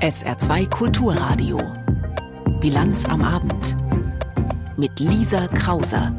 SR2 0.00 0.68
Kulturradio. 0.68 1.58
Bilanz 2.60 3.04
am 3.04 3.22
Abend. 3.22 3.76
Mit 4.76 4.98
Lisa 4.98 5.46
Krauser. 5.48 6.12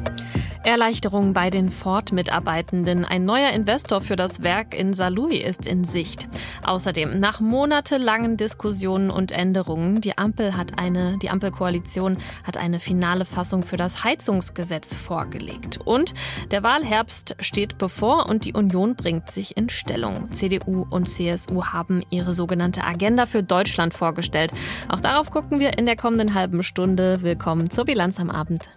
Erleichterung 0.64 1.34
bei 1.34 1.50
den 1.50 1.72
Ford-Mitarbeitenden. 1.72 3.04
Ein 3.04 3.26
neuer 3.26 3.50
Investor 3.50 4.00
für 4.00 4.16
das 4.16 4.44
Werk 4.44 4.76
in 4.76 4.94
Saarlouis 4.94 5.44
ist 5.44 5.66
in 5.66 5.84
Sicht. 5.84 6.28
Außerdem, 6.64 7.20
nach 7.20 7.40
monatelangen 7.40 8.38
Diskussionen 8.38 9.10
und 9.10 9.32
Änderungen, 9.32 10.02
die 10.02 10.20
Ampel 10.20 10.56
hat 10.56 10.78
eine, 10.78 11.18
die 11.18 11.32
Ampelkoalition 11.32 12.18
hat 12.44 12.58
eine 12.58 12.80
finale 12.80 13.26
Fassung 13.26 13.64
für 13.64 13.78
das 13.78 14.04
Heizungsgesetz 14.04 14.96
vorgelegt. 14.96 15.80
Und 15.84 16.14
der 16.52 16.62
Wahlherbst 16.62 17.38
steht 17.40 17.80
bevor 17.80 18.30
und 18.30 18.46
die 18.46 18.54
Union 18.54 18.96
bringt 18.96 19.32
sich 19.32 19.58
in 19.58 19.70
Stellung. 19.70 20.32
CDU 20.32 20.86
und 20.88 21.10
CSU 21.10 21.66
haben 21.66 22.04
ihre 22.12 22.36
sogenannte 22.36 22.84
Agenda 22.84 23.26
für 23.26 23.42
Deutschland 23.42 23.96
vorgestellt. 23.96 24.52
Auch 24.90 25.02
darauf 25.02 25.32
gucken 25.32 25.60
wir 25.60 25.80
in 25.80 25.88
der 25.88 25.96
kommenden 25.96 26.36
halben 26.36 26.62
Stunde. 26.62 27.24
Willkommen 27.24 27.72
zur 27.72 27.86
Bilanz 27.86 28.20
am 28.20 28.30
Abend. 28.30 28.70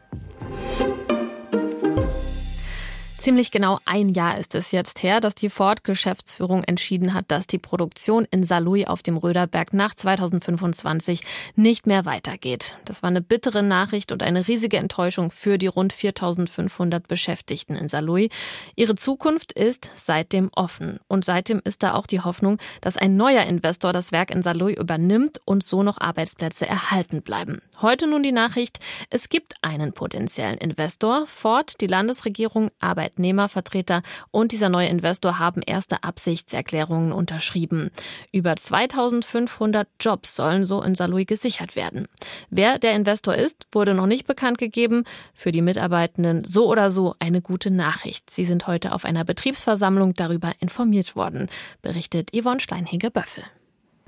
Ziemlich 3.24 3.50
genau 3.50 3.78
ein 3.86 4.10
Jahr 4.10 4.36
ist 4.36 4.54
es 4.54 4.70
jetzt 4.70 5.02
her, 5.02 5.18
dass 5.18 5.34
die 5.34 5.48
Ford-Geschäftsführung 5.48 6.62
entschieden 6.62 7.14
hat, 7.14 7.24
dass 7.28 7.46
die 7.46 7.58
Produktion 7.58 8.26
in 8.30 8.44
Saarlouis 8.44 8.86
auf 8.86 9.02
dem 9.02 9.16
Röderberg 9.16 9.72
nach 9.72 9.94
2025 9.94 11.22
nicht 11.56 11.86
mehr 11.86 12.04
weitergeht. 12.04 12.76
Das 12.84 13.02
war 13.02 13.08
eine 13.08 13.22
bittere 13.22 13.62
Nachricht 13.62 14.12
und 14.12 14.22
eine 14.22 14.46
riesige 14.46 14.76
Enttäuschung 14.76 15.30
für 15.30 15.56
die 15.56 15.68
rund 15.68 15.94
4500 15.94 17.08
Beschäftigten 17.08 17.76
in 17.76 17.88
Saarlouis. 17.88 18.28
Ihre 18.76 18.94
Zukunft 18.94 19.52
ist 19.52 19.88
seitdem 19.96 20.50
offen. 20.52 21.00
Und 21.08 21.24
seitdem 21.24 21.62
ist 21.64 21.82
da 21.82 21.94
auch 21.94 22.06
die 22.06 22.20
Hoffnung, 22.20 22.58
dass 22.82 22.98
ein 22.98 23.16
neuer 23.16 23.44
Investor 23.44 23.94
das 23.94 24.12
Werk 24.12 24.32
in 24.32 24.42
Saarlouis 24.42 24.76
übernimmt 24.76 25.40
und 25.46 25.64
so 25.64 25.82
noch 25.82 25.98
Arbeitsplätze 25.98 26.66
erhalten 26.66 27.22
bleiben. 27.22 27.62
Heute 27.80 28.06
nun 28.06 28.22
die 28.22 28.32
Nachricht, 28.32 28.80
es 29.08 29.30
gibt 29.30 29.54
einen 29.62 29.94
potenziellen 29.94 30.58
Investor. 30.58 31.26
Ford, 31.26 31.80
die 31.80 31.86
Landesregierung, 31.86 32.70
arbeitet 32.80 33.13
Arbeitnehmervertreter 33.14 34.02
und 34.30 34.52
dieser 34.52 34.68
neue 34.68 34.88
Investor 34.88 35.38
haben 35.38 35.62
erste 35.62 36.02
Absichtserklärungen 36.02 37.12
unterschrieben. 37.12 37.90
Über 38.32 38.56
2500 38.56 39.88
Jobs 40.00 40.34
sollen 40.34 40.66
so 40.66 40.82
in 40.82 40.94
Saarlouis 40.94 41.26
gesichert 41.26 41.76
werden. 41.76 42.08
Wer 42.50 42.78
der 42.78 42.94
Investor 42.94 43.34
ist, 43.34 43.66
wurde 43.72 43.94
noch 43.94 44.06
nicht 44.06 44.26
bekannt 44.26 44.58
gegeben. 44.58 45.04
Für 45.32 45.52
die 45.52 45.62
Mitarbeitenden 45.62 46.44
so 46.44 46.68
oder 46.68 46.90
so 46.90 47.14
eine 47.18 47.40
gute 47.40 47.70
Nachricht. 47.70 48.30
Sie 48.30 48.44
sind 48.44 48.66
heute 48.66 48.92
auf 48.92 49.04
einer 49.04 49.24
Betriebsversammlung 49.24 50.14
darüber 50.14 50.52
informiert 50.58 51.16
worden, 51.16 51.48
berichtet 51.82 52.30
Yvonne 52.34 52.60
Steinhege-Böffel. 52.60 53.44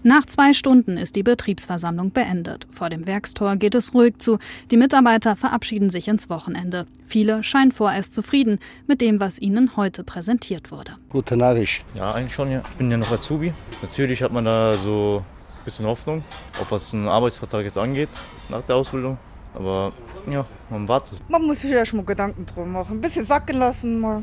Nach 0.07 0.25
zwei 0.25 0.53
Stunden 0.53 0.99
ist 0.99 1.17
die 1.17 1.25
Betriebsversammlung 1.25 2.13
beendet. 2.13 2.69
Vor 2.71 2.91
dem 2.91 3.09
Werkstor 3.09 3.57
geht 3.57 3.75
es 3.75 3.93
ruhig 3.93 4.19
zu. 4.19 4.39
Die 4.71 4.77
Mitarbeiter 4.77 5.35
verabschieden 5.35 5.91
sich 5.91 6.07
ins 6.07 6.31
Wochenende. 6.31 6.87
Viele 7.09 7.43
scheinen 7.43 7.73
vorerst 7.73 8.13
zufrieden 8.13 8.61
mit 8.87 9.01
dem, 9.01 9.19
was 9.19 9.41
ihnen 9.41 9.77
heute 9.77 10.05
präsentiert 10.05 10.71
wurde. 10.71 10.93
Gute 11.09 11.37
Nachricht. 11.37 11.85
Ja, 11.97 12.13
eigentlich 12.13 12.35
schon. 12.35 12.53
Ja. 12.53 12.63
Ich 12.71 12.77
bin 12.77 12.89
ja 12.89 12.99
noch 12.99 13.11
Azubi. 13.11 13.53
Natürlich 13.83 14.23
hat 14.23 14.33
man 14.33 14.45
da 14.45 14.75
so 14.75 15.25
ein 15.59 15.65
bisschen 15.65 15.87
Hoffnung, 15.87 16.23
auch 16.63 16.71
was 16.71 16.95
einen 16.95 17.09
Arbeitsvertrag 17.09 17.65
jetzt 17.65 17.77
angeht, 17.77 18.11
nach 18.49 18.63
der 18.63 18.77
Ausbildung. 18.77 19.19
Aber 19.55 19.93
ja, 20.31 20.47
man 20.71 20.87
wartet. 20.87 21.19
Man 21.29 21.43
muss 21.43 21.63
sich 21.63 21.73
erst 21.73 21.95
mal 21.95 22.05
Gedanken 22.05 22.47
drum 22.47 22.71
machen. 22.71 22.99
Ein 22.99 23.01
bisschen 23.01 23.25
sacken 23.25 23.59
lassen, 23.59 23.99
mal 23.99 24.23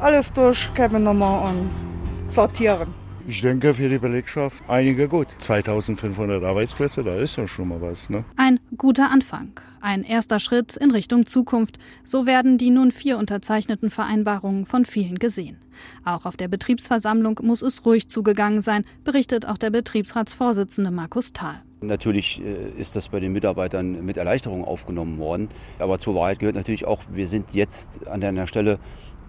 alles 0.00 0.32
durchkämmen 0.32 1.04
nochmal 1.04 1.48
und 1.48 1.70
sortieren. 2.32 2.99
Ich 3.26 3.42
denke 3.42 3.74
für 3.74 3.88
die 3.88 3.98
Belegschaft 3.98 4.62
einige 4.68 5.08
gut. 5.08 5.28
2500 5.38 6.42
Arbeitsplätze, 6.42 7.02
da 7.02 7.16
ist 7.16 7.36
ja 7.36 7.46
schon 7.46 7.68
mal 7.68 7.80
was. 7.80 8.10
Ne? 8.10 8.24
Ein 8.36 8.58
guter 8.76 9.10
Anfang. 9.10 9.52
Ein 9.80 10.02
erster 10.02 10.38
Schritt 10.38 10.76
in 10.76 10.90
Richtung 10.90 11.26
Zukunft. 11.26 11.78
So 12.02 12.26
werden 12.26 12.58
die 12.58 12.70
nun 12.70 12.92
vier 12.92 13.18
unterzeichneten 13.18 13.90
Vereinbarungen 13.90 14.66
von 14.66 14.84
vielen 14.84 15.18
gesehen. 15.18 15.58
Auch 16.04 16.26
auf 16.26 16.36
der 16.36 16.48
Betriebsversammlung 16.48 17.40
muss 17.42 17.62
es 17.62 17.84
ruhig 17.86 18.08
zugegangen 18.08 18.60
sein, 18.60 18.84
berichtet 19.04 19.46
auch 19.46 19.58
der 19.58 19.70
Betriebsratsvorsitzende 19.70 20.90
Markus 20.90 21.32
Thal. 21.32 21.62
Natürlich 21.82 22.42
äh, 22.42 22.70
ist 22.78 22.94
das 22.94 23.08
bei 23.08 23.20
den 23.20 23.32
Mitarbeitern 23.32 24.04
mit 24.04 24.18
Erleichterung 24.18 24.64
aufgenommen 24.64 25.18
worden. 25.18 25.48
Aber 25.78 25.98
zur 25.98 26.14
Wahrheit 26.14 26.38
gehört 26.38 26.56
natürlich 26.56 26.84
auch, 26.84 27.02
wir 27.10 27.26
sind 27.26 27.54
jetzt 27.54 28.06
an 28.06 28.22
einer 28.22 28.46
Stelle, 28.46 28.78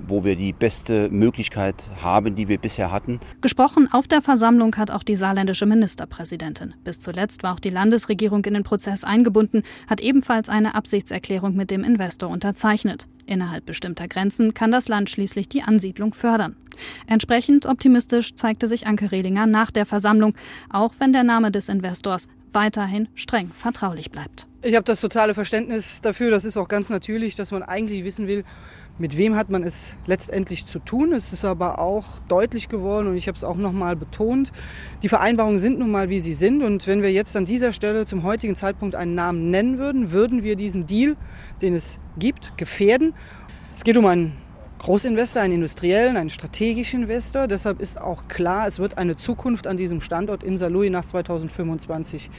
wo 0.08 0.24
wir 0.24 0.36
die 0.36 0.54
beste 0.54 1.10
Möglichkeit 1.10 1.76
haben, 2.02 2.36
die 2.36 2.48
wir 2.48 2.58
bisher 2.58 2.92
hatten. 2.92 3.20
Gesprochen 3.42 3.88
auf 3.92 4.08
der 4.08 4.22
Versammlung 4.22 4.76
hat 4.76 4.92
auch 4.92 5.04
die 5.04 5.16
saarländische 5.16 5.66
Ministerpräsidentin. 5.66 6.74
Bis 6.84 7.00
zuletzt 7.00 7.44
war 7.44 7.54
auch 7.54 7.60
die 7.60 7.70
Landesregierung 7.70 8.44
in 8.46 8.54
den 8.54 8.64
Prozess 8.64 9.04
eingebunden, 9.04 9.64
hat 9.88 10.02
ebenfalls 10.02 10.50
eine 10.50 10.76
Absichtserklärung 10.76 11.56
mit 11.56 11.72
dem 11.72 11.84
Investor 11.84 12.30
unterzeichnet. 12.30 13.08
Innerhalb 13.26 13.66
bestimmter 13.66 14.08
Grenzen 14.08 14.54
kann 14.54 14.72
das 14.72 14.88
Land 14.88 15.10
schließlich 15.10 15.48
die 15.48 15.64
Ansiedlung 15.64 16.14
fördern. 16.14 16.56
Entsprechend 17.08 17.66
optimistisch 17.66 18.36
zeigte 18.36 18.68
sich 18.68 18.88
Anke 18.88 19.12
Rehlinger 19.12 19.46
nach 19.46 19.72
der 19.72 19.86
Versammlung, 19.86 20.34
auch 20.70 20.94
wenn 21.00 21.14
der 21.14 21.24
Name 21.24 21.52
des 21.52 21.70
Investors 21.70 22.28
weiterhin 22.54 23.08
streng 23.16 23.52
vertraulich 23.54 24.12
bleibt. 24.12 24.48
Ich 24.62 24.76
habe 24.76 24.84
das 24.84 25.02
totale 25.02 25.34
Verständnis 25.34 26.02
dafür. 26.02 26.32
Das 26.32 26.46
ist 26.46 26.58
auch 26.58 26.68
ganz 26.68 26.90
natürlich, 26.90 27.36
dass 27.36 27.52
man 27.52 27.64
eigentlich 27.64 28.04
wissen 28.04 28.28
will, 28.28 28.44
mit 29.02 29.18
wem 29.18 29.36
hat 29.36 29.50
man 29.50 29.64
es 29.64 29.96
letztendlich 30.06 30.68
zu 30.68 30.78
tun. 30.78 31.12
Es 31.12 31.34
ist 31.34 31.44
aber 31.44 31.80
auch 31.80 32.20
deutlich 32.28 32.70
geworden 32.70 33.08
und 33.08 33.18
ich 33.18 33.28
habe 33.28 33.36
es 33.36 33.44
auch 33.44 33.56
noch 33.56 33.72
mal 33.72 33.96
betont, 33.96 34.52
die 35.02 35.10
Vereinbarungen 35.10 35.58
sind 35.58 35.80
nun 35.80 35.90
mal, 35.90 36.10
wie 36.10 36.20
sie 36.20 36.34
sind. 36.34 36.62
Und 36.62 36.86
wenn 36.86 37.02
wir 37.02 37.12
jetzt 37.12 37.36
an 37.36 37.46
dieser 37.46 37.74
Stelle 37.74 38.06
zum 38.06 38.22
heutigen 38.22 38.56
Zeitpunkt 38.56 38.94
einen 38.94 39.16
Namen 39.16 39.50
nennen 39.50 39.80
würden, 39.80 40.12
würden 40.12 40.44
wir 40.44 40.56
diesen 40.56 40.86
Deal, 40.86 41.16
den 41.64 41.74
es 41.74 41.98
gibt, 42.20 42.56
gefährden. 42.60 43.16
Es 43.76 43.84
geht 43.84 43.98
um 43.98 44.06
einen 44.06 44.34
Großinvestor, 44.78 45.42
einen 45.42 45.56
industriellen, 45.56 46.16
einen 46.16 46.30
strategischen 46.30 47.02
Investor. 47.02 47.48
Deshalb 47.48 47.82
ist 47.82 48.00
auch 48.00 48.28
klar, 48.28 48.68
es 48.68 48.78
wird 48.78 49.00
eine 49.00 49.18
Zukunft 49.18 49.66
an 49.66 49.78
diesem 49.78 50.02
Standort 50.02 50.44
in 50.44 50.60
Saarlouis 50.60 50.92
nach 50.92 51.06
2025 51.06 52.30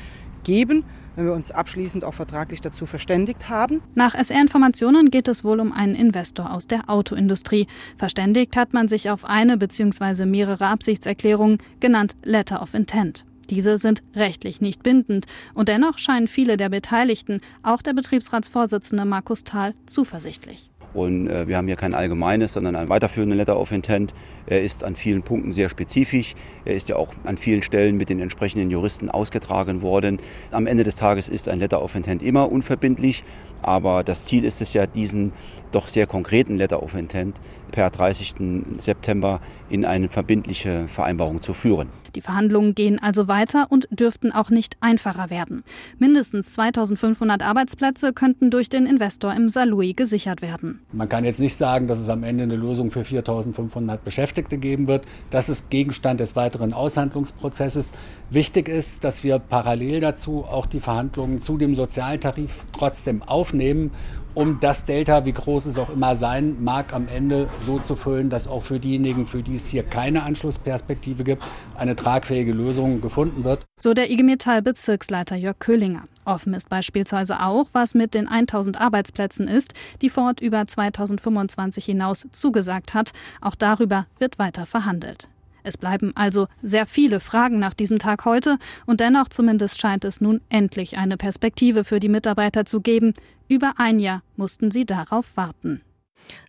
geben 0.45 0.85
wenn 1.17 1.27
wir 1.27 1.33
uns 1.33 1.51
abschließend 1.51 2.05
auch 2.05 2.15
vertraglich 2.15 2.61
dazu 2.61 2.87
verständigt 2.87 3.49
haben. 3.49 3.83
Nach 3.95 4.15
SR-Informationen 4.15 5.11
geht 5.11 5.29
es 5.29 5.45
wohl 5.45 5.61
um 5.61 5.73
einen 5.73 5.95
Investor 5.95 6.53
aus 6.53 6.67
der 6.67 6.89
Autoindustrie. 6.89 7.67
Verständigt 7.97 8.57
hat 8.57 8.73
man 8.73 8.89
sich 8.89 9.11
auf 9.11 9.25
eine 9.25 9.57
bzw. 9.57 10.27
mehrere 10.27 10.67
Absichtserklärungen, 10.67 11.59
genannt 11.81 12.17
Letter 12.23 12.63
of 12.63 12.75
Intent. 12.75 13.25
Diese 13.51 13.77
sind 13.77 14.03
rechtlich 14.15 14.61
nicht 14.61 14.83
bindend 14.83 15.27
und 15.53 15.69
dennoch 15.69 15.99
scheinen 15.99 16.27
viele 16.29 16.57
der 16.57 16.71
Beteiligten, 16.71 17.41
auch 17.63 17.83
der 17.83 17.93
Betriebsratsvorsitzende 17.93 19.05
Markus 19.05 19.45
Thal, 19.45 19.75
zuversichtlich. 19.87 20.72
Und 20.95 21.29
äh, 21.29 21.49
wir 21.49 21.57
haben 21.57 21.67
hier 21.67 21.77
kein 21.77 21.95
allgemeines, 21.95 22.53
sondern 22.53 22.77
ein 22.77 22.89
weiterführenden 22.89 23.39
Letter 23.39 23.59
of 23.59 23.73
Intent. 23.73 24.15
Er 24.47 24.63
ist 24.63 24.85
an 24.85 24.97
vielen 24.97 25.23
Punkten 25.23 25.53
sehr 25.53 25.69
spezifisch. 25.69 26.35
Er 26.65 26.75
ist 26.75 26.89
ja 26.89 26.97
auch 26.97 27.13
an 27.25 27.37
vielen 27.37 27.63
Stellen 27.63 27.97
mit 27.97 28.09
den 28.09 28.21
entsprechenden 28.21 28.71
Juristen 28.71 29.11
ausgetragen 29.11 29.83
worden. 29.83 30.19
Am 30.51 30.67
Ende 30.67 30.83
des 30.83 30.97
Tages 30.97 31.29
ist 31.29 31.49
ein 31.49 31.61
Letter 31.61 31.83
of 31.83 31.95
Intent 31.95 32.23
immer 32.23 32.51
unverbindlich. 32.51 33.25
Aber 33.63 34.03
das 34.03 34.25
Ziel 34.25 34.45
ist 34.45 34.61
es 34.61 34.73
ja, 34.73 34.87
diesen 34.87 35.33
doch 35.71 35.87
sehr 35.87 36.07
konkreten 36.07 36.57
Letter 36.57 36.83
of 36.83 36.95
Intent 36.95 37.41
per 37.71 37.91
30. 37.91 38.35
September 38.79 39.41
in 39.71 39.85
eine 39.85 40.09
verbindliche 40.09 40.89
Vereinbarung 40.89 41.41
zu 41.41 41.55
führen. 41.55 41.89
Die 42.15 42.21
Verhandlungen 42.21 42.75
gehen 42.75 42.99
also 42.99 43.29
weiter 43.29 43.69
und 43.71 43.89
dürften 43.91 44.33
auch 44.33 44.51
nicht 44.51 44.77
einfacher 44.81 45.31
werden. 45.31 45.65
Mindestens 45.99 46.53
2500 46.53 47.43
Arbeitsplätze 47.43 48.13
könnten 48.13 48.51
durch 48.51 48.69
den 48.69 48.85
Investor 48.85 49.33
im 49.33 49.49
Saarlouis 49.49 49.97
gesichert 49.97 50.43
werden. 50.43 50.81
Man 50.91 51.09
kann 51.09 51.25
jetzt 51.25 51.41
nicht 51.41 51.57
sagen, 51.57 51.87
dass 51.87 51.99
es 51.99 52.11
am 52.11 52.23
Ende 52.23 52.43
eine 52.43 52.57
Lösung 52.57 52.91
für 52.91 53.05
4500 53.05 54.05
Beschäftigte 54.05 54.59
geben 54.59 54.89
wird. 54.89 55.05
Das 55.31 55.49
ist 55.49 55.71
Gegenstand 55.71 56.21
des 56.21 56.37
weiteren 56.37 56.75
Aushandlungsprozesses. 56.75 57.93
Wichtig 58.29 58.69
ist, 58.69 59.03
dass 59.03 59.25
wir 59.25 59.39
parallel 59.39 60.01
dazu 60.01 60.45
auch 60.45 60.67
die 60.67 60.81
Verhandlungen 60.81 61.41
zu 61.41 61.57
dem 61.57 61.75
Sozialtarif 61.75 62.67
trotzdem 62.73 63.23
aufnehmen 63.23 63.93
um 64.35 64.61
das 64.61 64.85
Delta, 64.85 65.25
wie 65.25 65.33
groß 65.33 65.67
es 65.67 65.79
auch 65.79 65.91
immer 65.91 66.17
sein 66.17 66.63
mag, 66.63 66.93
am 66.93 67.09
Ende 67.09 67.49
so 67.61 67.79
zu 67.79 67.97
füllen, 67.97 68.31
dass 68.31 68.49
auch 68.49 68.63
für 68.63 68.79
diejenigen, 68.79 69.27
für 69.27 69.43
die 69.43 69.55
es 69.55 69.67
hier 69.67 69.83
keine 69.83 70.23
Anschlussperspektive 70.23 71.25
gibt, 71.25 71.43
eine 71.77 71.97
tragfähige 71.97 72.53
Lösung 72.53 73.01
gefunden 73.01 73.45
wird. 73.45 73.61
So 73.79 73.95
der 73.95 74.11
IG 74.11 74.23
Metall 74.23 74.63
Bezirksleiter 74.63 75.37
Jörg 75.37 75.59
Köhlinger. 75.59 76.05
Offen 76.25 76.55
ist 76.55 76.69
beispielsweise 76.69 77.41
auch, 77.41 77.67
was 77.73 77.95
mit 77.95 78.15
den 78.15 78.29
1000 78.29 78.81
Arbeitsplätzen 78.81 79.49
ist, 79.49 79.75
die 80.03 80.11
Ford 80.11 80.41
über 80.41 80.67
2025 80.67 81.85
hinaus 81.85 82.27
zugesagt 82.31 82.95
hat. 82.95 83.11
Auch 83.41 83.57
darüber 83.57 84.07
wird 84.19 84.39
weiter 84.39 84.67
verhandelt. 84.67 85.29
Es 85.63 85.79
bleiben 85.79 86.13
also 86.15 86.49
sehr 86.63 86.87
viele 86.87 87.21
Fragen 87.21 87.59
nach 87.59 87.75
diesem 87.75 87.99
Tag 87.99 88.25
heute 88.25 88.59
und 88.87 89.01
dennoch 89.01 89.29
zumindest 89.29 89.81
scheint 89.81 90.05
es 90.05 90.21
nun 90.21 90.41
endlich 90.49 90.99
eine 90.99 91.17
Perspektive 91.17 91.85
für 91.85 92.01
die 92.01 92.09
Mitarbeiter 92.09 92.65
zu 92.65 92.81
geben. 92.81 93.15
Über 93.49 93.75
ein 93.77 94.01
Jahr 94.01 94.23
mussten 94.37 94.71
sie 94.71 94.87
darauf 94.87 95.37
warten. 95.37 95.83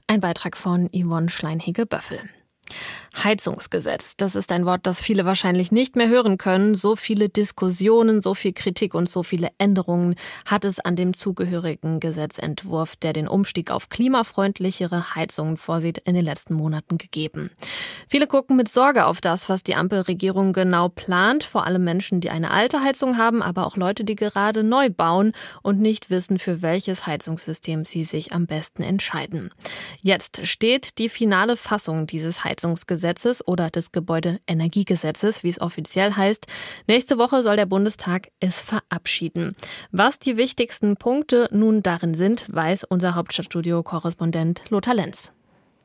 Ein 0.07 0.21
Beitrag 0.21 0.57
von 0.57 0.89
Yvonne 0.93 1.29
Schleinhege-Böffel. 1.29 2.19
Heizungsgesetz. 3.15 4.17
Das 4.17 4.35
ist 4.35 4.51
ein 4.51 4.65
Wort, 4.65 4.81
das 4.83 5.01
viele 5.01 5.25
wahrscheinlich 5.25 5.71
nicht 5.71 5.95
mehr 5.95 6.09
hören 6.09 6.37
können. 6.37 6.73
So 6.73 6.95
viele 6.95 7.29
Diskussionen, 7.29 8.21
so 8.21 8.33
viel 8.33 8.53
Kritik 8.53 8.95
und 8.95 9.07
so 9.07 9.21
viele 9.21 9.49
Änderungen 9.59 10.15
hat 10.45 10.65
es 10.65 10.79
an 10.79 10.95
dem 10.95 11.13
zugehörigen 11.13 11.99
Gesetzentwurf, 11.99 12.95
der 12.95 13.13
den 13.13 13.27
Umstieg 13.27 13.69
auf 13.69 13.89
klimafreundlichere 13.89 15.15
Heizungen 15.15 15.57
vorsieht, 15.57 15.99
in 15.99 16.15
den 16.15 16.25
letzten 16.25 16.55
Monaten 16.55 16.97
gegeben. 16.97 17.51
Viele 18.07 18.25
gucken 18.25 18.57
mit 18.57 18.67
Sorge 18.67 19.05
auf 19.05 19.21
das, 19.21 19.47
was 19.47 19.63
die 19.63 19.75
Ampelregierung 19.75 20.51
genau 20.51 20.89
plant. 20.89 21.43
Vor 21.43 21.67
allem 21.67 21.83
Menschen, 21.83 22.19
die 22.19 22.31
eine 22.31 22.49
alte 22.49 22.83
Heizung 22.83 23.17
haben, 23.17 23.43
aber 23.43 23.67
auch 23.67 23.77
Leute, 23.77 24.03
die 24.03 24.15
gerade 24.15 24.63
neu 24.63 24.89
bauen 24.89 25.33
und 25.61 25.79
nicht 25.79 26.09
wissen, 26.09 26.39
für 26.39 26.61
welches 26.61 27.05
Heizungssystem 27.05 27.85
sie 27.85 28.05
sich 28.05 28.33
am 28.33 28.47
besten 28.47 28.81
entscheiden. 28.81 29.51
Jetzt 30.01 30.47
steht 30.47 30.97
die 30.97 31.09
finale 31.09 31.57
Fassung 31.57 32.07
dieses 32.07 32.43
Heizungsgesetzes 32.43 33.02
oder 33.45 33.69
des 33.69 33.91
Gebäudeenergiegesetzes, 33.91 35.43
wie 35.43 35.49
es 35.49 35.61
offiziell 35.61 36.13
heißt. 36.15 36.45
Nächste 36.87 37.17
Woche 37.17 37.43
soll 37.43 37.55
der 37.55 37.65
Bundestag 37.65 38.29
es 38.39 38.61
verabschieden. 38.61 39.55
Was 39.91 40.19
die 40.19 40.37
wichtigsten 40.37 40.95
Punkte 40.95 41.47
nun 41.51 41.83
darin 41.83 42.13
sind, 42.13 42.45
weiß 42.53 42.85
unser 42.85 43.15
Hauptstadtstudio-Korrespondent 43.15 44.61
Lothar 44.69 44.95
Lenz. 44.95 45.31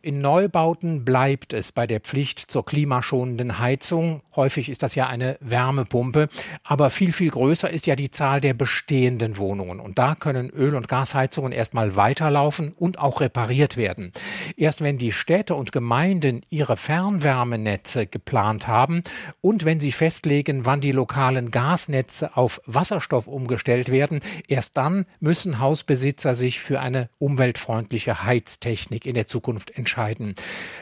In 0.01 0.21
Neubauten 0.21 1.05
bleibt 1.05 1.53
es 1.53 1.73
bei 1.73 1.85
der 1.89 1.99
Pflicht 1.99 2.39
zur 2.39 2.65
klimaschonenden 2.65 3.59
Heizung. 3.59 4.23
Häufig 4.37 4.69
ist 4.69 4.85
das 4.85 4.95
ja 4.95 5.09
eine 5.09 5.37
Wärmepumpe. 5.41 6.29
Aber 6.63 6.91
viel, 6.91 7.11
viel 7.13 7.31
größer 7.31 7.69
ist 7.69 7.89
ja 7.89 7.97
die 7.97 8.13
Zahl 8.13 8.41
der 8.41 8.55
bestehenden 8.55 9.39
Wohnungen. 9.39 9.81
Und 9.81 9.99
da 9.99 10.15
können 10.15 10.51
Öl- 10.51 10.77
und 10.77 10.87
Gasheizungen 10.87 11.51
erstmal 11.51 11.97
weiterlaufen 11.97 12.71
und 12.79 13.01
auch 13.01 13.21
repariert 13.21 13.77
werden. 13.77 14.13
Erst 14.57 14.83
wenn 14.83 14.99
die 14.99 15.11
Städte 15.11 15.57
und 15.57 15.73
Gemeinden 15.73 16.43
ihre 16.49 16.77
Fernwärmenetze 16.77 18.07
geplant 18.07 18.69
haben 18.69 19.03
und 19.41 19.65
wenn 19.65 19.81
sie 19.81 19.91
festlegen, 19.91 20.65
wann 20.65 20.81
die 20.81 20.93
lokalen 20.93 21.51
Gasnetze 21.51 22.37
auf 22.37 22.61
Wasserstoff 22.67 23.27
umgestellt 23.27 23.91
werden, 23.91 24.21
erst 24.47 24.77
dann 24.77 25.07
müssen 25.19 25.59
Hausbesitzer 25.59 26.37
sich 26.37 26.61
für 26.61 26.79
eine 26.79 27.09
umweltfreundliche 27.19 28.23
Heiztechnik 28.23 29.05
in 29.05 29.15
der 29.15 29.27
Zukunft 29.27 29.73
entscheiden 29.73 29.88
entscheiden. 29.89 30.35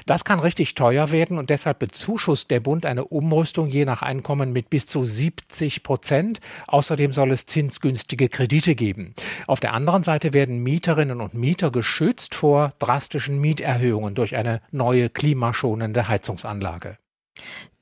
Das 0.05 0.25
kann 0.25 0.41
richtig 0.41 0.75
teuer 0.75 1.13
werden 1.13 1.39
und 1.39 1.51
deshalb 1.51 1.79
bezuschusst 1.79 2.51
der 2.51 2.61
Bund 2.61 2.85
eine 2.85 3.05
Umrüstung 3.05 3.69
je 3.69 3.85
nach 3.85 4.03
Einkommen 4.03 4.53
mit 4.53 4.69
bis 4.69 4.87
zu 4.87 5.05
70 5.05 5.85
Prozent. 5.85 6.41
Außerdem 6.67 7.13
soll 7.13 7.31
es 7.31 7.47
zinsgünstige 7.47 8.29
Kredite 8.29 8.75
geben. 8.75 9.15
Auf 9.47 9.61
der 9.61 9.75
anderen 9.75 10.03
Seite 10.03 10.33
werden 10.33 10.63
Mieterinnen 10.63 11.21
und 11.21 11.35
Mieter 11.35 11.71
geschützt 11.71 12.35
vor 12.35 12.71
drastischen 12.81 13.41
Mieterhöhungen 13.41 14.15
durch 14.17 14.35
eine 14.35 14.61
neue 14.73 15.09
klimaschonende 15.09 16.09
Heizungsanlage. 16.09 16.99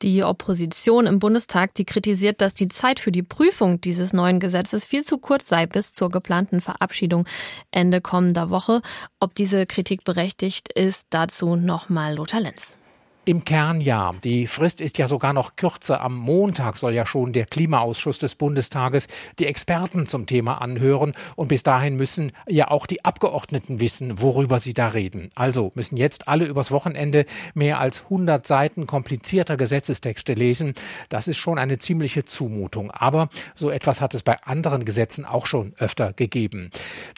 Die 0.02 0.22
Opposition 0.22 1.06
im 1.06 1.18
Bundestag, 1.18 1.74
die 1.74 1.84
kritisiert, 1.84 2.40
dass 2.40 2.54
die 2.54 2.68
Zeit 2.68 3.00
für 3.00 3.12
die 3.12 3.22
Prüfung 3.22 3.80
dieses 3.80 4.12
neuen 4.12 4.40
Gesetzes 4.40 4.84
viel 4.84 5.04
zu 5.04 5.18
kurz 5.18 5.48
sei 5.48 5.66
bis 5.66 5.92
zur 5.94 6.10
geplanten 6.10 6.60
Verabschiedung 6.60 7.26
Ende 7.70 8.00
kommender 8.00 8.50
Woche. 8.50 8.82
Ob 9.20 9.34
diese 9.34 9.66
Kritik 9.66 10.04
berechtigt 10.04 10.72
ist, 10.72 11.06
dazu 11.10 11.56
nochmal 11.56 12.14
Lothar 12.14 12.40
Lenz. 12.40 12.76
Im 13.26 13.42
Kern 13.42 13.80
ja. 13.80 14.12
Die 14.22 14.46
Frist 14.46 14.82
ist 14.82 14.98
ja 14.98 15.08
sogar 15.08 15.32
noch 15.32 15.56
kürzer. 15.56 16.02
Am 16.02 16.14
Montag 16.14 16.76
soll 16.76 16.92
ja 16.92 17.06
schon 17.06 17.32
der 17.32 17.46
Klimaausschuss 17.46 18.18
des 18.18 18.34
Bundestages 18.34 19.08
die 19.38 19.46
Experten 19.46 20.06
zum 20.06 20.26
Thema 20.26 20.60
anhören. 20.60 21.14
Und 21.34 21.48
bis 21.48 21.62
dahin 21.62 21.96
müssen 21.96 22.32
ja 22.46 22.70
auch 22.70 22.84
die 22.84 23.02
Abgeordneten 23.02 23.80
wissen, 23.80 24.20
worüber 24.20 24.60
sie 24.60 24.74
da 24.74 24.88
reden. 24.88 25.30
Also 25.36 25.72
müssen 25.74 25.96
jetzt 25.96 26.28
alle 26.28 26.44
übers 26.44 26.70
Wochenende 26.70 27.24
mehr 27.54 27.80
als 27.80 28.02
100 28.02 28.46
Seiten 28.46 28.86
komplizierter 28.86 29.56
Gesetzestexte 29.56 30.34
lesen. 30.34 30.74
Das 31.08 31.26
ist 31.26 31.38
schon 31.38 31.58
eine 31.58 31.78
ziemliche 31.78 32.26
Zumutung. 32.26 32.90
Aber 32.90 33.30
so 33.54 33.70
etwas 33.70 34.02
hat 34.02 34.12
es 34.12 34.22
bei 34.22 34.36
anderen 34.42 34.84
Gesetzen 34.84 35.24
auch 35.24 35.46
schon 35.46 35.72
öfter 35.78 36.12
gegeben. 36.12 36.70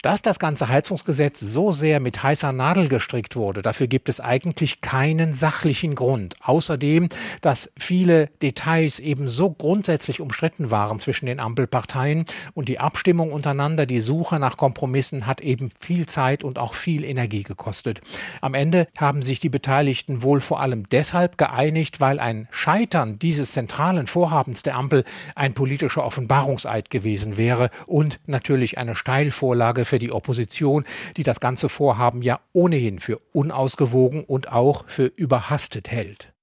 Dass 0.03 0.21
das 0.21 0.39
ganze 0.39 0.69
Heizungsgesetz 0.69 1.41
so 1.41 1.73
sehr 1.73 1.99
mit 1.99 2.23
heißer 2.23 2.53
Nadel 2.53 2.87
gestrickt 2.87 3.35
wurde, 3.35 3.61
dafür 3.61 3.87
gibt 3.87 4.07
es 4.07 4.21
eigentlich 4.21 4.79
keinen 4.79 5.33
sachlichen 5.33 5.96
Grund. 5.97 6.35
Außerdem, 6.41 7.09
dass 7.41 7.69
viele 7.77 8.27
Details 8.41 8.99
eben 8.99 9.27
so 9.27 9.49
grundsätzlich 9.49 10.21
umstritten 10.21 10.71
waren 10.71 10.99
zwischen 10.99 11.25
den 11.25 11.41
Ampelparteien 11.41 12.23
und 12.53 12.69
die 12.69 12.79
Abstimmung 12.79 13.33
untereinander, 13.33 13.85
die 13.85 13.99
Suche 13.99 14.39
nach 14.39 14.55
Kompromissen 14.55 15.27
hat 15.27 15.41
eben 15.41 15.69
viel 15.81 16.05
Zeit 16.05 16.45
und 16.45 16.59
auch 16.59 16.73
viel 16.73 17.03
Energie 17.03 17.43
gekostet. 17.43 17.99
Am 18.39 18.53
Ende 18.53 18.87
haben 18.97 19.21
sich 19.21 19.41
die 19.41 19.49
Beteiligten 19.49 20.23
wohl 20.23 20.39
vor 20.39 20.61
allem 20.61 20.87
deshalb 20.87 21.37
geeinigt, 21.37 21.99
weil 21.99 22.19
ein 22.19 22.47
Scheitern 22.51 23.19
dieses 23.19 23.51
zentralen 23.51 24.07
Vorhabens 24.07 24.63
der 24.63 24.75
Ampel 24.75 25.03
ein 25.35 25.53
politischer 25.53 26.05
Offenbarungseid 26.05 26.89
gewesen 26.91 27.37
wäre 27.37 27.71
und 27.87 28.17
natürlich 28.27 28.77
eine 28.77 28.95
Steilvorlage 28.95 29.83
für 29.83 29.97
die 29.97 30.11
Opposition, 30.11 30.85
die 31.17 31.23
das 31.23 31.39
ganze 31.39 31.69
Vorhaben 31.69 32.21
ja 32.21 32.39
ohnehin 32.53 32.99
für 32.99 33.17
unausgewogen 33.33 34.23
und 34.23 34.51
auch 34.51 34.83
für 34.87 35.05
überhastet 35.05 35.86
hält. 35.89 36.33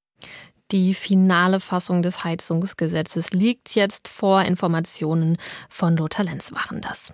Die 0.70 0.94
finale 0.94 1.60
Fassung 1.60 2.02
des 2.02 2.24
Heizungsgesetzes 2.24 3.30
liegt 3.30 3.74
jetzt 3.74 4.08
vor. 4.08 4.42
Informationen 4.42 5.36
von 5.68 5.96
Lothar 5.96 6.24
Lenz 6.24 6.52
waren 6.52 6.80
das. 6.80 7.12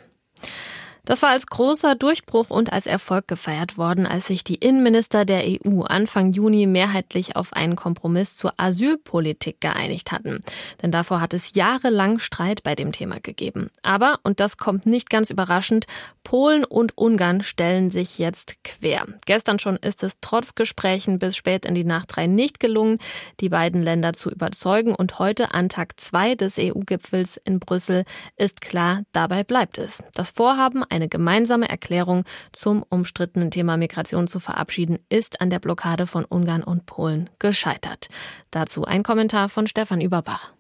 Das 1.05 1.23
war 1.23 1.31
als 1.31 1.47
großer 1.47 1.95
Durchbruch 1.95 2.51
und 2.51 2.73
als 2.73 2.87
Erfolg 2.87 3.29
gefeiert 3.29 3.79
worden, 3.79 4.07
als 4.07 4.27
sich 4.27 4.45
die 4.45 4.57
Innenminister 4.57 5.25
der 5.25 5.45
EU 5.45 5.83
Anfang 5.83 6.33
Juni 6.33 6.67
mehrheitlich 6.67 7.37
auf 7.37 7.53
einen 7.53 7.77
Kompromiss 7.77 8.37
zur 8.37 8.53
Asylpolitik 8.57 9.61
geeinigt 9.61 10.13
hatten. 10.13 10.43
Denn 10.83 10.91
davor 10.91 11.21
hat 11.21 11.35
es 11.35 11.55
jahrelang 11.55 12.19
Streit 12.19 12.63
bei 12.63 12.75
dem 12.75 12.93
Thema 12.93 13.21
gegeben. 13.21 13.71
Aber, 13.83 14.19
und 14.23 14.41
das 14.41 14.57
kommt 14.57 14.87
nicht 14.87 15.11
ganz 15.11 15.31
überraschend, 15.31 15.87
Polen 16.23 16.65
und 16.65 16.97
Ungarn 16.97 17.43
stellen 17.43 17.91
sich 17.91 18.19
jetzt 18.19 18.63
quer. 18.63 19.07
Gestern 19.27 19.59
schon 19.59 19.77
ist 19.77 20.03
es 20.03 20.19
trotz 20.21 20.55
Gesprächen 20.55 21.19
bis 21.19 21.37
spät 21.37 21.65
in 21.65 21.75
die 21.75 21.85
Nacht 21.85 22.17
rein 22.17 22.35
nicht 22.35 22.61
gelungen, 22.61 22.99
die 23.41 23.49
beiden 23.49 23.83
Länder 23.83 24.13
zu 24.13 24.31
überzeugen. 24.31 24.95
Und 24.95 25.19
heute 25.19 25.55
an 25.55 25.69
Tag 25.69 25.99
zwei 25.99 26.35
des 26.35 26.59
EU-Gipfels 26.59 27.37
in 27.45 27.59
Brüssel 27.59 28.05
ist 28.37 28.61
klar, 28.61 29.03
dabei 29.13 29.45
bleibt 29.45 29.79
es. 29.79 30.03
Das 30.15 30.31
Vorhaben, 30.31 30.85
eine 30.91 31.09
gemeinsame 31.09 31.69
Erklärung 31.69 32.25
zum 32.53 32.83
umstrittenen 32.89 33.51
Thema 33.51 33.77
Migration 33.77 34.29
zu 34.29 34.41
verabschieden, 34.41 34.99
ist 35.09 35.41
an 35.41 35.51
der 35.51 35.59
Blockade 35.59 36.07
von 36.07 36.25
Ungarn 36.25 36.63
und 36.63 36.87
Polen 36.87 37.31
gescheitert. 37.39 38.09
Dazu 38.51 38.85
ein 38.85 39.03
Kommentar 39.03 39.49
von 39.49 39.67
Stefan 39.67 40.01
Überbach. 40.01 40.53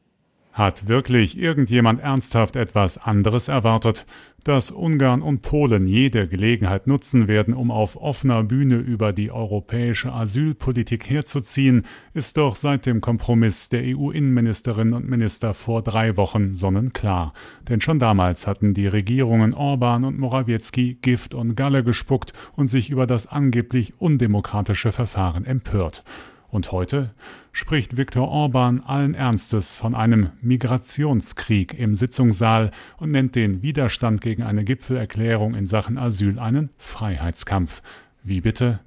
Hat 0.52 0.88
wirklich 0.88 1.38
irgendjemand 1.38 2.00
ernsthaft 2.00 2.56
etwas 2.56 2.98
anderes 2.98 3.46
erwartet? 3.46 4.04
Dass 4.42 4.72
Ungarn 4.72 5.22
und 5.22 5.42
Polen 5.42 5.86
jede 5.86 6.26
Gelegenheit 6.26 6.88
nutzen 6.88 7.28
werden, 7.28 7.54
um 7.54 7.70
auf 7.70 7.96
offener 7.96 8.42
Bühne 8.42 8.76
über 8.76 9.12
die 9.12 9.30
europäische 9.30 10.12
Asylpolitik 10.12 11.08
herzuziehen, 11.08 11.86
ist 12.14 12.36
doch 12.36 12.56
seit 12.56 12.84
dem 12.86 13.00
Kompromiss 13.00 13.68
der 13.68 13.82
EU-Innenministerinnen 13.96 14.94
und 14.94 15.08
Minister 15.08 15.54
vor 15.54 15.82
drei 15.82 16.16
Wochen 16.16 16.54
sonnenklar. 16.54 17.32
Denn 17.68 17.80
schon 17.80 18.00
damals 18.00 18.48
hatten 18.48 18.74
die 18.74 18.88
Regierungen 18.88 19.54
Orban 19.54 20.04
und 20.04 20.18
Morawiecki 20.18 20.98
Gift 21.00 21.34
und 21.34 21.54
Galle 21.54 21.84
gespuckt 21.84 22.32
und 22.56 22.66
sich 22.66 22.90
über 22.90 23.06
das 23.06 23.26
angeblich 23.28 24.00
undemokratische 24.00 24.90
Verfahren 24.90 25.44
empört. 25.44 26.02
Und 26.50 26.72
heute 26.72 27.14
spricht 27.52 27.96
Viktor 27.96 28.28
Orban 28.28 28.80
allen 28.80 29.14
Ernstes 29.14 29.76
von 29.76 29.94
einem 29.94 30.30
Migrationskrieg 30.42 31.78
im 31.78 31.94
Sitzungssaal 31.94 32.72
und 32.98 33.12
nennt 33.12 33.36
den 33.36 33.62
Widerstand 33.62 34.20
gegen 34.20 34.42
eine 34.42 34.64
Gipfelerklärung 34.64 35.54
in 35.54 35.66
Sachen 35.66 35.96
Asyl 35.96 36.38
einen 36.38 36.70
Freiheitskampf. 36.76 37.82
Wie 38.24 38.40
bitte? 38.40 38.80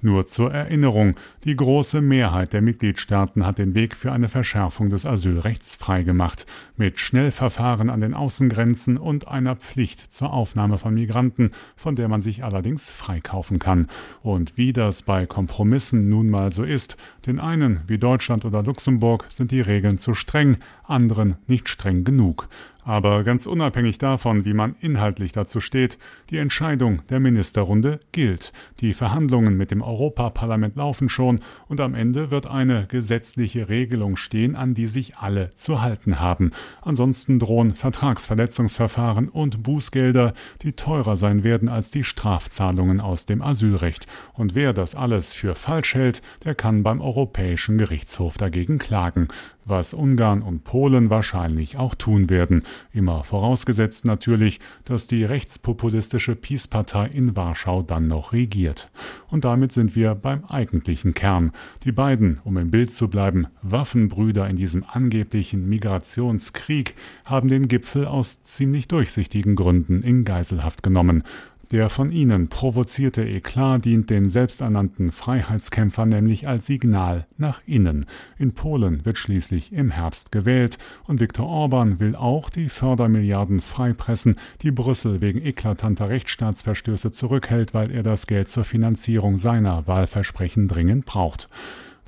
Nur 0.00 0.26
zur 0.26 0.52
Erinnerung, 0.52 1.16
die 1.44 1.56
große 1.56 2.00
Mehrheit 2.00 2.52
der 2.52 2.62
Mitgliedstaaten 2.62 3.44
hat 3.46 3.58
den 3.58 3.74
Weg 3.74 3.94
für 3.94 4.12
eine 4.12 4.28
Verschärfung 4.28 4.90
des 4.90 5.06
Asylrechts 5.06 5.74
freigemacht, 5.76 6.46
mit 6.76 7.00
Schnellverfahren 7.00 7.90
an 7.90 8.00
den 8.00 8.14
Außengrenzen 8.14 8.96
und 8.96 9.28
einer 9.28 9.56
Pflicht 9.56 10.12
zur 10.12 10.32
Aufnahme 10.32 10.78
von 10.78 10.94
Migranten, 10.94 11.50
von 11.76 11.96
der 11.96 12.08
man 12.08 12.22
sich 12.22 12.44
allerdings 12.44 12.90
freikaufen 12.90 13.58
kann. 13.58 13.86
Und 14.22 14.56
wie 14.56 14.72
das 14.72 15.02
bei 15.02 15.26
Kompromissen 15.26 16.08
nun 16.08 16.30
mal 16.30 16.52
so 16.52 16.64
ist, 16.64 16.96
den 17.26 17.40
einen, 17.40 17.80
wie 17.86 17.98
Deutschland 17.98 18.44
oder 18.44 18.62
Luxemburg, 18.62 19.26
sind 19.30 19.50
die 19.50 19.60
Regeln 19.60 19.98
zu 19.98 20.14
streng, 20.14 20.58
anderen 20.84 21.36
nicht 21.46 21.68
streng 21.68 22.04
genug. 22.04 22.48
Aber 22.84 23.24
ganz 23.24 23.46
unabhängig 23.46 23.96
davon, 23.98 24.44
wie 24.44 24.52
man 24.52 24.76
inhaltlich 24.80 25.32
dazu 25.32 25.60
steht, 25.60 25.98
die 26.30 26.36
Entscheidung 26.36 27.02
der 27.08 27.18
Ministerrunde 27.18 27.98
gilt. 28.12 28.52
Die 28.80 28.92
Verhandlungen 28.92 29.56
mit 29.56 29.70
dem 29.70 29.80
Europaparlament 29.80 30.76
laufen 30.76 31.08
schon 31.08 31.40
und 31.66 31.80
am 31.80 31.94
Ende 31.94 32.30
wird 32.30 32.46
eine 32.46 32.86
gesetzliche 32.86 33.70
Regelung 33.70 34.16
stehen, 34.16 34.54
an 34.54 34.74
die 34.74 34.86
sich 34.86 35.16
alle 35.16 35.54
zu 35.54 35.80
halten 35.80 36.20
haben. 36.20 36.50
Ansonsten 36.82 37.38
drohen 37.38 37.74
Vertragsverletzungsverfahren 37.74 39.28
und 39.30 39.62
Bußgelder, 39.62 40.34
die 40.60 40.72
teurer 40.72 41.16
sein 41.16 41.42
werden 41.42 41.70
als 41.70 41.90
die 41.90 42.04
Strafzahlungen 42.04 43.00
aus 43.00 43.24
dem 43.24 43.40
Asylrecht. 43.40 44.06
Und 44.34 44.54
wer 44.54 44.74
das 44.74 44.94
alles 44.94 45.32
für 45.32 45.54
falsch 45.54 45.94
hält, 45.94 46.20
der 46.44 46.54
kann 46.54 46.82
beim 46.82 47.00
Europäischen 47.00 47.78
Gerichtshof 47.78 48.36
dagegen 48.36 48.78
klagen 48.78 49.28
was 49.64 49.94
Ungarn 49.94 50.42
und 50.42 50.64
Polen 50.64 51.10
wahrscheinlich 51.10 51.76
auch 51.76 51.94
tun 51.94 52.30
werden, 52.30 52.62
immer 52.92 53.24
vorausgesetzt 53.24 54.04
natürlich, 54.04 54.60
dass 54.84 55.06
die 55.06 55.24
rechtspopulistische 55.24 56.36
Peace-Partei 56.36 57.06
in 57.06 57.36
Warschau 57.36 57.82
dann 57.82 58.08
noch 58.08 58.32
regiert. 58.32 58.90
Und 59.28 59.44
damit 59.44 59.72
sind 59.72 59.96
wir 59.96 60.14
beim 60.14 60.44
eigentlichen 60.44 61.14
Kern. 61.14 61.52
Die 61.84 61.92
beiden, 61.92 62.40
um 62.44 62.56
im 62.56 62.70
Bild 62.70 62.92
zu 62.92 63.08
bleiben, 63.08 63.46
Waffenbrüder 63.62 64.48
in 64.48 64.56
diesem 64.56 64.84
angeblichen 64.84 65.68
Migrationskrieg 65.68 66.94
haben 67.24 67.48
den 67.48 67.68
Gipfel 67.68 68.06
aus 68.06 68.42
ziemlich 68.42 68.88
durchsichtigen 68.88 69.56
Gründen 69.56 70.02
in 70.02 70.24
Geiselhaft 70.24 70.82
genommen. 70.82 71.24
Der 71.70 71.88
von 71.88 72.12
ihnen 72.12 72.48
provozierte 72.48 73.22
Eklat 73.22 73.84
dient 73.84 74.10
den 74.10 74.28
selbsternannten 74.28 75.12
Freiheitskämpfern 75.12 76.10
nämlich 76.10 76.46
als 76.46 76.66
Signal 76.66 77.26
nach 77.38 77.62
innen. 77.66 78.06
In 78.38 78.52
Polen 78.52 79.04
wird 79.04 79.18
schließlich 79.18 79.72
im 79.72 79.90
Herbst 79.90 80.30
gewählt 80.30 80.78
und 81.06 81.20
Viktor 81.20 81.46
Orban 81.46 82.00
will 82.00 82.16
auch 82.16 82.50
die 82.50 82.68
Fördermilliarden 82.68 83.60
freipressen, 83.60 84.38
die 84.62 84.70
Brüssel 84.70 85.20
wegen 85.20 85.44
eklatanter 85.44 86.10
Rechtsstaatsverstöße 86.10 87.12
zurückhält, 87.12 87.72
weil 87.72 87.90
er 87.90 88.02
das 88.02 88.26
Geld 88.26 88.48
zur 88.48 88.64
Finanzierung 88.64 89.38
seiner 89.38 89.86
Wahlversprechen 89.86 90.68
dringend 90.68 91.06
braucht 91.06 91.48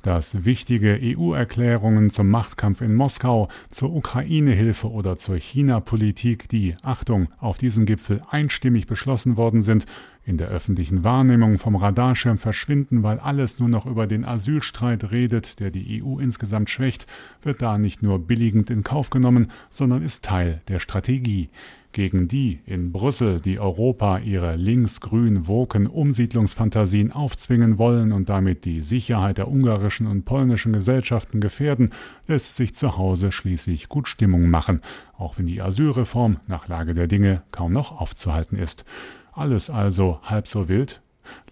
dass 0.07 0.45
wichtige 0.45 0.97
EU-Erklärungen 1.03 2.09
zum 2.11 2.29
Machtkampf 2.29 2.79
in 2.79 2.95
Moskau, 2.95 3.49
zur 3.71 3.93
Ukraine-Hilfe 3.93 4.89
oder 4.89 5.17
zur 5.17 5.35
China-Politik, 5.35 6.47
die, 6.47 6.75
Achtung, 6.81 7.27
auf 7.39 7.57
diesem 7.57 7.85
Gipfel 7.85 8.21
einstimmig 8.29 8.87
beschlossen 8.87 9.35
worden 9.35 9.63
sind, 9.63 9.85
in 10.23 10.37
der 10.37 10.47
öffentlichen 10.47 11.03
Wahrnehmung 11.03 11.57
vom 11.57 11.75
Radarschirm 11.75 12.37
verschwinden, 12.37 13.03
weil 13.03 13.19
alles 13.19 13.59
nur 13.59 13.67
noch 13.67 13.85
über 13.85 14.07
den 14.07 14.23
Asylstreit 14.23 15.11
redet, 15.11 15.59
der 15.59 15.71
die 15.71 16.01
EU 16.01 16.19
insgesamt 16.19 16.69
schwächt, 16.69 17.05
wird 17.41 17.61
da 17.61 17.77
nicht 17.77 18.01
nur 18.01 18.17
billigend 18.17 18.69
in 18.69 18.85
Kauf 18.85 19.09
genommen, 19.09 19.51
sondern 19.71 20.03
ist 20.03 20.23
Teil 20.23 20.61
der 20.69 20.79
Strategie 20.79 21.49
gegen 21.97 22.27
die 22.27 22.59
in 22.67 22.91
Brüssel, 22.91 23.41
die 23.41 23.59
Europa 23.59 24.19
ihre 24.19 24.55
links-grün 24.55 25.47
woken 25.47 25.87
Umsiedlungsfantasien 25.87 27.11
aufzwingen 27.11 27.79
wollen 27.79 28.11
und 28.11 28.29
damit 28.29 28.65
die 28.65 28.83
Sicherheit 28.83 29.39
der 29.39 29.47
ungarischen 29.47 30.05
und 30.05 30.23
polnischen 30.23 30.73
Gesellschaften 30.73 31.41
gefährden, 31.41 31.89
lässt 32.27 32.55
sich 32.55 32.75
zu 32.75 32.99
Hause 32.99 33.31
schließlich 33.31 33.89
gut 33.89 34.07
Stimmung 34.07 34.47
machen, 34.47 34.81
auch 35.17 35.39
wenn 35.39 35.47
die 35.47 35.59
Asylreform 35.59 36.37
nach 36.45 36.67
Lage 36.67 36.93
der 36.93 37.07
Dinge 37.07 37.41
kaum 37.51 37.73
noch 37.73 37.99
aufzuhalten 37.99 38.59
ist. 38.59 38.85
Alles 39.31 39.71
also 39.71 40.19
halb 40.21 40.47
so 40.47 40.69
wild? 40.69 41.01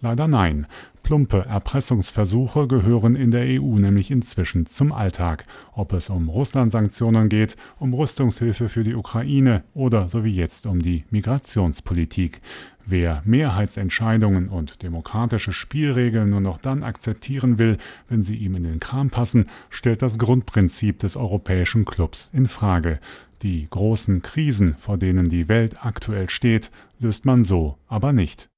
Leider 0.00 0.28
nein. 0.28 0.68
Plumpe 1.06 1.46
Erpressungsversuche 1.46 2.66
gehören 2.66 3.14
in 3.14 3.30
der 3.30 3.42
EU 3.62 3.78
nämlich 3.78 4.10
inzwischen 4.10 4.66
zum 4.66 4.90
Alltag. 4.90 5.44
Ob 5.72 5.92
es 5.92 6.10
um 6.10 6.28
Russland-Sanktionen 6.28 7.28
geht, 7.28 7.56
um 7.78 7.94
Rüstungshilfe 7.94 8.68
für 8.68 8.82
die 8.82 8.96
Ukraine 8.96 9.62
oder 9.72 10.08
so 10.08 10.24
wie 10.24 10.34
jetzt 10.34 10.66
um 10.66 10.82
die 10.82 11.04
Migrationspolitik. 11.10 12.40
Wer 12.84 13.22
Mehrheitsentscheidungen 13.24 14.48
und 14.48 14.82
demokratische 14.82 15.52
Spielregeln 15.52 16.30
nur 16.30 16.40
noch 16.40 16.58
dann 16.58 16.82
akzeptieren 16.82 17.56
will, 17.58 17.78
wenn 18.08 18.24
sie 18.24 18.34
ihm 18.34 18.56
in 18.56 18.64
den 18.64 18.80
Kram 18.80 19.10
passen, 19.10 19.48
stellt 19.70 20.02
das 20.02 20.18
Grundprinzip 20.18 20.98
des 20.98 21.16
europäischen 21.16 21.84
Clubs 21.84 22.32
in 22.32 22.48
Frage. 22.48 22.98
Die 23.42 23.68
großen 23.70 24.22
Krisen, 24.22 24.74
vor 24.76 24.98
denen 24.98 25.28
die 25.28 25.48
Welt 25.48 25.86
aktuell 25.86 26.28
steht, 26.28 26.72
löst 26.98 27.26
man 27.26 27.44
so 27.44 27.78
aber 27.86 28.12
nicht. 28.12 28.48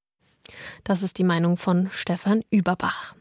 Das 0.84 1.02
ist 1.02 1.18
die 1.18 1.24
Meinung 1.24 1.56
von 1.56 1.88
Stefan 1.92 2.42
Überbach. 2.50 3.14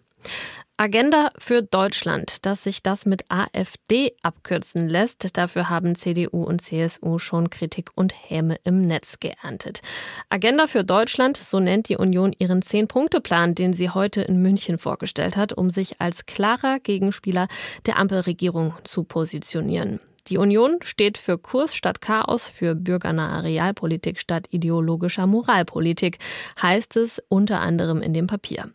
Agenda 0.79 1.31
für 1.39 1.63
Deutschland, 1.63 2.45
dass 2.45 2.63
sich 2.63 2.83
das 2.83 3.07
mit 3.07 3.25
AfD 3.29 4.13
abkürzen 4.21 4.87
lässt. 4.87 5.35
Dafür 5.35 5.71
haben 5.71 5.95
CDU 5.95 6.43
und 6.43 6.61
CSU 6.61 7.17
schon 7.17 7.49
Kritik 7.49 7.89
und 7.95 8.13
Häme 8.15 8.57
im 8.63 8.85
Netz 8.85 9.19
geerntet. 9.19 9.81
Agenda 10.29 10.67
für 10.67 10.83
Deutschland, 10.83 11.35
so 11.35 11.59
nennt 11.59 11.89
die 11.89 11.97
Union 11.97 12.31
ihren 12.37 12.61
Zehn-Punkte-Plan, 12.61 13.55
den 13.55 13.73
sie 13.73 13.89
heute 13.89 14.21
in 14.21 14.39
München 14.43 14.77
vorgestellt 14.77 15.35
hat, 15.35 15.51
um 15.51 15.71
sich 15.71 15.99
als 15.99 16.27
klarer 16.27 16.79
Gegenspieler 16.79 17.47
der 17.87 17.97
Ampelregierung 17.97 18.75
zu 18.83 19.03
positionieren. 19.03 19.99
Die 20.29 20.37
Union 20.37 20.77
steht 20.83 21.17
für 21.17 21.37
Kurs 21.37 21.73
statt 21.73 22.01
Chaos, 22.01 22.47
für 22.47 22.75
bürgernahe 22.75 23.43
Realpolitik 23.43 24.19
statt 24.19 24.47
ideologischer 24.49 25.25
Moralpolitik, 25.25 26.19
heißt 26.61 26.97
es 26.97 27.21
unter 27.29 27.61
anderem 27.61 28.01
in 28.01 28.13
dem 28.13 28.27
Papier. 28.27 28.71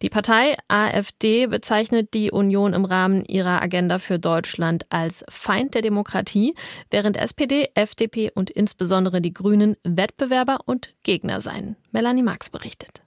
Die 0.00 0.10
Partei 0.10 0.56
AfD 0.68 1.46
bezeichnet 1.48 2.14
die 2.14 2.30
Union 2.30 2.72
im 2.72 2.84
Rahmen 2.84 3.24
ihrer 3.24 3.60
Agenda 3.62 3.98
für 3.98 4.18
Deutschland 4.18 4.86
als 4.90 5.24
Feind 5.28 5.74
der 5.74 5.82
Demokratie, 5.82 6.54
während 6.90 7.16
SPD, 7.16 7.70
FDP 7.74 8.30
und 8.32 8.50
insbesondere 8.50 9.20
die 9.20 9.32
Grünen 9.32 9.76
Wettbewerber 9.82 10.60
und 10.66 10.94
Gegner 11.02 11.40
seien. 11.40 11.76
Melanie 11.90 12.22
Marx 12.22 12.48
berichtet. 12.48 13.02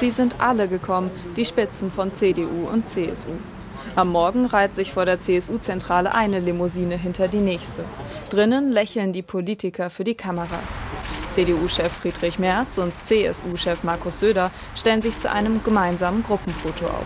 Sie 0.00 0.10
sind 0.10 0.40
alle 0.40 0.68
gekommen, 0.68 1.10
die 1.36 1.44
Spitzen 1.44 1.90
von 1.90 2.14
CDU 2.14 2.68
und 2.68 2.88
CSU. 2.88 3.32
Am 3.94 4.08
Morgen 4.08 4.46
reiht 4.46 4.74
sich 4.74 4.90
vor 4.90 5.04
der 5.04 5.20
CSU-Zentrale 5.20 6.14
eine 6.14 6.38
Limousine 6.38 6.96
hinter 6.96 7.28
die 7.28 7.40
nächste. 7.40 7.84
Drinnen 8.30 8.72
lächeln 8.72 9.12
die 9.12 9.20
Politiker 9.20 9.90
für 9.90 10.02
die 10.02 10.14
Kameras. 10.14 10.82
CDU-Chef 11.32 11.92
Friedrich 11.92 12.38
Merz 12.38 12.78
und 12.78 12.94
CSU-Chef 13.04 13.82
Markus 13.84 14.20
Söder 14.20 14.50
stellen 14.76 15.02
sich 15.02 15.18
zu 15.18 15.30
einem 15.30 15.62
gemeinsamen 15.62 16.22
Gruppenfoto 16.22 16.86
auf. 16.86 17.04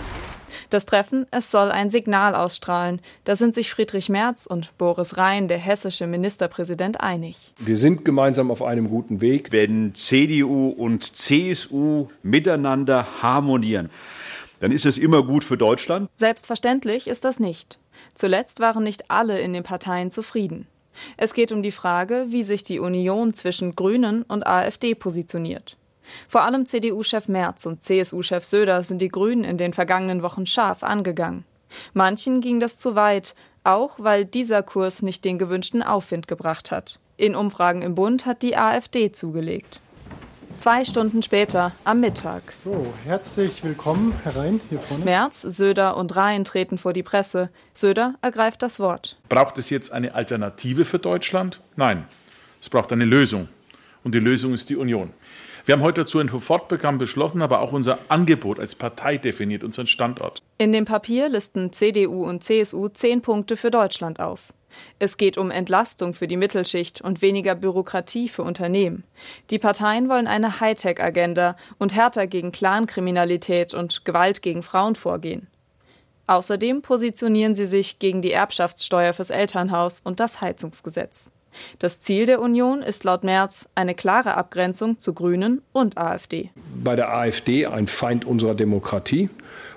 Das 0.71 0.87
Treffen, 0.87 1.26
es 1.33 1.50
soll 1.50 1.73
ein 1.73 1.90
Signal 1.90 2.37
ausstrahlen. 2.37 3.00
Da 3.25 3.35
sind 3.35 3.57
sich 3.57 3.71
Friedrich 3.71 4.09
Merz 4.09 4.47
und 4.47 4.76
Boris 4.78 5.16
Rhein, 5.16 5.49
der 5.49 5.59
hessische 5.59 6.07
Ministerpräsident, 6.07 7.00
einig. 7.00 7.52
Wir 7.59 7.76
sind 7.76 8.05
gemeinsam 8.05 8.52
auf 8.52 8.62
einem 8.62 8.88
guten 8.88 9.21
Weg. 9.21 9.50
Wenn 9.50 9.95
CDU 9.95 10.69
und 10.69 11.02
CSU 11.16 12.09
miteinander 12.23 13.07
harmonieren, 13.23 13.90
dann 14.60 14.72
ist 14.72 14.86
es 14.86 14.98
immer 14.98 15.22
gut 15.22 15.44
für 15.44 15.56
Deutschland. 15.56 16.10
Selbstverständlich 16.14 17.08
ist 17.08 17.25
das 17.25 17.40
nicht. 17.40 17.78
Zuletzt 18.14 18.60
waren 18.60 18.84
nicht 18.84 19.10
alle 19.10 19.38
in 19.40 19.52
den 19.52 19.62
Parteien 19.62 20.10
zufrieden. 20.10 20.66
Es 21.16 21.34
geht 21.34 21.52
um 21.52 21.62
die 21.62 21.72
Frage, 21.72 22.26
wie 22.28 22.42
sich 22.42 22.64
die 22.64 22.78
Union 22.78 23.34
zwischen 23.34 23.76
Grünen 23.76 24.22
und 24.22 24.46
AfD 24.46 24.94
positioniert. 24.94 25.76
Vor 26.28 26.42
allem 26.42 26.66
CDU-Chef 26.66 27.28
Merz 27.28 27.66
und 27.66 27.82
CSU-Chef 27.82 28.44
Söder 28.44 28.82
sind 28.82 29.02
die 29.02 29.08
Grünen 29.08 29.44
in 29.44 29.58
den 29.58 29.72
vergangenen 29.72 30.22
Wochen 30.22 30.46
scharf 30.46 30.82
angegangen. 30.82 31.44
Manchen 31.94 32.40
ging 32.40 32.60
das 32.60 32.78
zu 32.78 32.94
weit, 32.94 33.34
auch 33.64 33.98
weil 33.98 34.25
dieser 34.25 34.62
Kurs 34.62 35.02
nicht 35.02 35.25
den 35.25 35.38
gewünschten 35.38 35.82
Aufwind 35.82 36.28
gebracht 36.28 36.70
hat. 36.70 37.00
In 37.16 37.34
Umfragen 37.34 37.82
im 37.82 37.94
Bund 37.94 38.26
hat 38.26 38.42
die 38.42 38.56
AfD 38.56 39.10
zugelegt. 39.10 39.80
Zwei 40.58 40.84
Stunden 40.84 41.22
später, 41.22 41.72
am 41.84 42.00
Mittag. 42.00 42.40
So, 42.40 42.92
herzlich 43.04 43.62
willkommen 43.62 44.14
herein 44.25 44.60
hier 44.70 44.78
vorne. 44.78 45.04
Merz, 45.04 45.42
Söder 45.42 45.96
und 45.96 46.16
Rhein 46.16 46.44
treten 46.44 46.78
vor 46.78 46.94
die 46.94 47.02
Presse. 47.02 47.50
Söder 47.75 48.14
ergreift 48.22 48.62
das 48.62 48.80
Wort. 48.80 49.18
Braucht 49.28 49.58
es 49.58 49.68
jetzt 49.68 49.92
eine 49.92 50.14
Alternative 50.14 50.86
für 50.86 50.98
Deutschland? 50.98 51.60
Nein, 51.76 52.06
es 52.60 52.70
braucht 52.70 52.90
eine 52.92 53.04
Lösung. 53.04 53.48
Und 54.02 54.14
die 54.14 54.20
Lösung 54.20 54.54
ist 54.54 54.70
die 54.70 54.76
Union. 54.76 55.10
Wir 55.66 55.75
haben 55.75 55.82
heute 55.82 56.02
dazu 56.02 56.20
ein 56.20 56.28
Sofortprogramm 56.28 56.96
beschlossen, 56.96 57.42
aber 57.42 57.60
auch 57.60 57.72
unser 57.72 57.98
Angebot 58.08 58.58
als 58.58 58.75
Partei 58.75 59.18
definiert 59.18 59.62
unseren 59.62 59.88
Standort. 59.88 60.40
In 60.58 60.72
dem 60.72 60.84
Papier 60.84 61.28
listen 61.28 61.72
CDU 61.72 62.25
und 62.25 62.44
CSU 62.44 62.88
zehn 62.88 63.20
Punkte 63.20 63.56
für 63.56 63.70
Deutschland 63.70 64.20
auf. 64.20 64.52
Es 64.99 65.16
geht 65.16 65.38
um 65.38 65.50
Entlastung 65.50 66.12
für 66.12 66.26
die 66.26 66.37
Mittelschicht 66.37 67.00
und 67.00 67.23
weniger 67.23 67.54
Bürokratie 67.54 68.28
für 68.28 68.42
Unternehmen. 68.42 69.04
Die 69.50 69.59
Parteien 69.59 70.09
wollen 70.09 70.26
eine 70.26 70.61
Hightech-Agenda 70.61 71.56
und 71.78 71.95
härter 71.95 72.26
gegen 72.26 72.52
Clankriminalität 72.52 73.75
und 73.75 74.04
Gewalt 74.04 74.42
gegen 74.42 74.62
Frauen 74.62 74.97
vorgehen. 74.97 75.49
Außerdem 76.26 76.83
positionieren 76.83 77.54
sie 77.54 77.66
sich 77.66 77.99
gegen 77.99 78.21
die 78.21 78.33
Erbschaftssteuer 78.33 79.12
fürs 79.12 79.30
Elternhaus 79.30 80.00
und 80.02 80.18
das 80.18 80.40
Heizungsgesetz. 80.40 81.30
Das 81.78 82.00
Ziel 82.00 82.26
der 82.26 82.40
Union 82.40 82.82
ist 82.82 83.04
laut 83.04 83.25
Merz 83.25 83.68
eine 83.75 83.94
klare 83.94 84.36
Abgrenzung 84.36 84.98
zu 84.98 85.14
Grünen 85.14 85.62
und 85.72 85.98
AfD. 85.98 86.50
Bei 86.82 86.96
der 86.96 87.14
AfD 87.14 87.66
ein 87.66 87.86
Feind 87.86 88.25
unserer 88.25 88.54
Demokratie. 88.54 89.30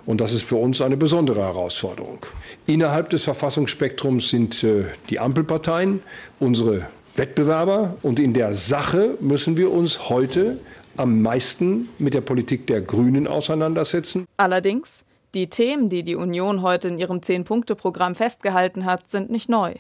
Und 0.06 0.22
das 0.22 0.34
ist 0.34 0.44
für 0.44 0.56
uns 0.56 0.82
eine 0.82 0.98
besondere 0.98 1.42
Herausforderung. 1.42 2.20
Innerhalb 2.66 3.10
des 3.10 3.24
Verfassungsspektrums 3.24 4.30
sind 4.30 4.64
äh, 4.64 4.86
die 5.10 5.20
Ampelparteien 5.20 6.02
unsere 6.40 6.88
Wettbewerber. 7.16 7.98
Und 8.02 8.20
in 8.20 8.34
der 8.34 8.54
Sache 8.54 9.16
müssen 9.20 9.58
wir 9.58 9.72
uns 9.72 10.10
heute 10.10 10.60
am 10.98 11.22
meisten 11.22 11.90
mit 11.98 12.14
der 12.14 12.22
Politik 12.22 12.68
der 12.68 12.82
Grünen 12.82 13.28
auseinandersetzen. 13.28 14.26
Allerdings, 14.38 15.06
die 15.34 15.48
Themen, 15.48 15.90
die 15.90 16.04
die 16.04 16.16
Union 16.16 16.62
heute 16.62 16.88
in 16.88 16.98
ihrem 16.98 17.22
Zehn-Punkte-Programm 17.22 18.16
festgehalten 18.16 18.86
hat, 18.86 19.10
sind 19.10 19.30
nicht 19.30 19.48
neu. 19.48 19.76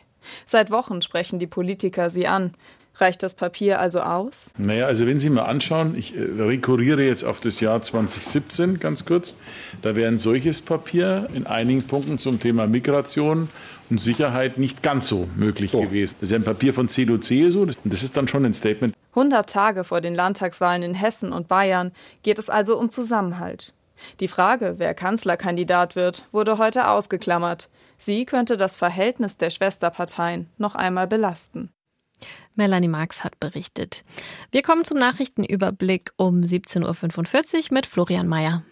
Seit 0.45 0.71
Wochen 0.71 1.01
sprechen 1.01 1.39
die 1.39 1.47
Politiker 1.47 2.09
sie 2.09 2.27
an. 2.27 2.53
Reicht 2.95 3.23
das 3.23 3.33
Papier 3.33 3.79
also 3.79 4.01
aus? 4.01 4.51
Naja, 4.57 4.85
also 4.85 5.07
wenn 5.07 5.19
Sie 5.19 5.29
mal 5.29 5.43
anschauen, 5.43 5.95
ich 5.97 6.17
äh, 6.17 6.19
rekurriere 6.19 7.01
jetzt 7.01 7.23
auf 7.23 7.39
das 7.39 7.61
Jahr 7.61 7.81
2017 7.81 8.79
ganz 8.79 9.05
kurz, 9.05 9.37
da 9.81 9.95
wäre 9.95 10.09
ein 10.09 10.17
solches 10.17 10.59
Papier 10.59 11.29
in 11.33 11.47
einigen 11.47 11.83
Punkten 11.83 12.19
zum 12.19 12.41
Thema 12.41 12.67
Migration 12.67 13.47
und 13.89 14.01
Sicherheit 14.01 14.57
nicht 14.57 14.83
ganz 14.83 15.07
so 15.07 15.29
möglich 15.37 15.71
so. 15.71 15.79
gewesen. 15.79 16.17
Das 16.19 16.29
ist 16.29 16.35
ein 16.35 16.43
Papier 16.43 16.73
von 16.73 16.89
CDU, 16.89 17.17
CSU 17.17 17.61
und 17.61 17.77
das 17.85 18.03
ist 18.03 18.17
dann 18.17 18.27
schon 18.27 18.45
ein 18.45 18.53
Statement. 18.53 18.93
100 19.11 19.49
Tage 19.49 19.83
vor 19.85 20.01
den 20.01 20.13
Landtagswahlen 20.13 20.83
in 20.83 20.93
Hessen 20.93 21.31
und 21.31 21.47
Bayern 21.47 21.93
geht 22.23 22.37
es 22.37 22.49
also 22.49 22.77
um 22.77 22.89
Zusammenhalt. 22.89 23.73
Die 24.19 24.27
Frage, 24.27 24.75
wer 24.77 24.93
Kanzlerkandidat 24.93 25.95
wird, 25.95 26.25
wurde 26.31 26.57
heute 26.57 26.89
ausgeklammert. 26.89 27.69
Sie 27.99 28.25
könnte 28.25 28.57
das 28.57 28.77
Verhältnis 28.77 29.37
der 29.37 29.49
Schwesterparteien 29.49 30.49
noch 30.57 30.73
einmal 30.73 31.05
belasten. 31.05 31.69
Melanie 32.55 32.87
Marx 32.87 33.23
hat 33.23 33.39
berichtet. 33.39 34.03
Wir 34.51 34.61
kommen 34.61 34.83
zum 34.83 34.97
Nachrichtenüberblick 34.97 36.13
um 36.17 36.41
17.45 36.41 37.55
Uhr 37.55 37.63
mit 37.71 37.85
Florian 37.85 38.27
Mayer. 38.27 38.63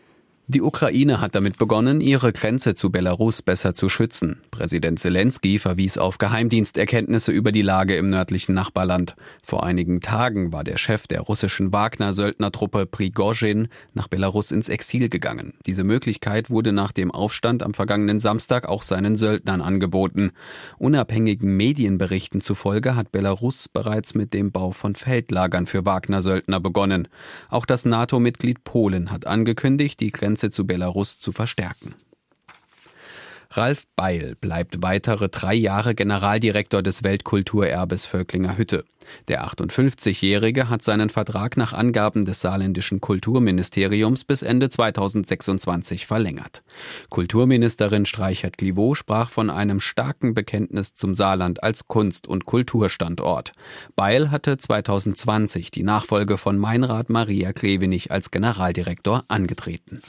Die 0.50 0.62
Ukraine 0.62 1.20
hat 1.20 1.36
damit 1.36 1.58
begonnen, 1.58 2.00
ihre 2.00 2.32
Grenze 2.32 2.74
zu 2.74 2.90
Belarus 2.90 3.42
besser 3.42 3.74
zu 3.74 3.90
schützen. 3.90 4.40
Präsident 4.50 4.98
Zelensky 4.98 5.60
verwies 5.60 5.98
auf 5.98 6.20
Geheimdiensterkenntnisse 6.20 7.34
über 7.34 7.52
die 7.52 7.62
Lage 7.62 7.98
im 7.98 8.10
nördlichen 8.10 8.56
Nachbarland. 8.56 9.18
Vor 9.44 9.66
einigen 9.66 10.00
Tagen 10.00 10.54
war 10.54 10.64
der 10.64 10.78
Chef 10.78 11.06
der 11.06 11.20
russischen 11.20 11.74
Wagner-Söldnertruppe 11.74 12.86
Prigozhin 12.86 13.68
nach 13.94 14.08
Belarus 14.08 14.52
ins 14.52 14.70
Exil 14.70 15.10
gegangen. 15.10 15.54
Diese 15.66 15.84
Möglichkeit 15.84 16.50
wurde 16.50 16.72
nach 16.72 16.94
dem 16.94 17.12
Aufstand 17.12 17.62
am 17.62 17.74
vergangenen 17.74 18.22
Samstag 18.22 18.70
auch 18.70 18.84
seinen 18.84 19.18
Söldnern 19.18 19.60
angeboten. 19.60 20.32
Unabhängigen 20.78 21.58
Medienberichten 21.58 22.40
zufolge 22.40 22.96
hat 22.96 23.12
Belarus 23.12 23.68
bereits 23.68 24.16
mit 24.16 24.34
dem 24.34 24.54
Bau 24.54 24.72
von 24.72 24.96
Feldlagern 24.96 25.66
für 25.66 25.86
Wagner-Söldner 25.86 26.62
begonnen. 26.62 27.10
Auch 27.50 27.66
das 27.66 27.84
NATO-Mitglied 27.84 28.64
Polen 28.64 29.12
hat 29.12 29.28
angekündigt, 29.28 30.00
die 30.00 30.12
Grenze 30.12 30.37
Grenze 30.38 30.52
zu 30.52 30.68
Belarus 30.68 31.18
zu 31.18 31.32
verstärken. 31.32 31.96
Ralf 33.52 33.88
Beil 33.96 34.36
bleibt 34.40 34.84
weitere 34.84 35.30
drei 35.30 35.56
Jahre 35.56 35.96
Generaldirektor 35.96 36.84
des 36.84 37.04
Weltkulturerbes 37.04 38.06
Völklinger 38.06 38.58
Hütte. 38.58 38.84
Der 39.30 39.48
58-Jährige 39.48 40.70
hat 40.70 40.84
seinen 40.84 41.10
Vertrag 41.10 41.56
nach 41.56 41.72
Angaben 41.72 42.26
des 42.26 42.42
saarländischen 42.42 43.00
Kulturministeriums 43.00 44.26
bis 44.26 44.42
Ende 44.42 44.70
2026 44.70 46.06
verlängert. 46.06 46.62
Kulturministerin 47.10 48.06
Streichert-Clivaux 48.06 48.98
sprach 48.98 49.30
von 49.30 49.50
einem 49.50 49.80
starken 49.80 50.34
Bekenntnis 50.34 50.94
zum 50.94 51.16
Saarland 51.16 51.64
als 51.64 51.88
Kunst- 51.88 52.28
und 52.28 52.46
Kulturstandort. 52.46 53.54
Beil 53.96 54.30
hatte 54.30 54.58
2020 54.58 55.72
die 55.72 55.84
Nachfolge 55.84 56.38
von 56.38 56.58
Meinrad 56.58 57.10
Maria 57.10 57.54
Klevenich 57.54 58.12
als 58.12 58.30
Generaldirektor 58.30 59.24
angetreten. 59.30 60.02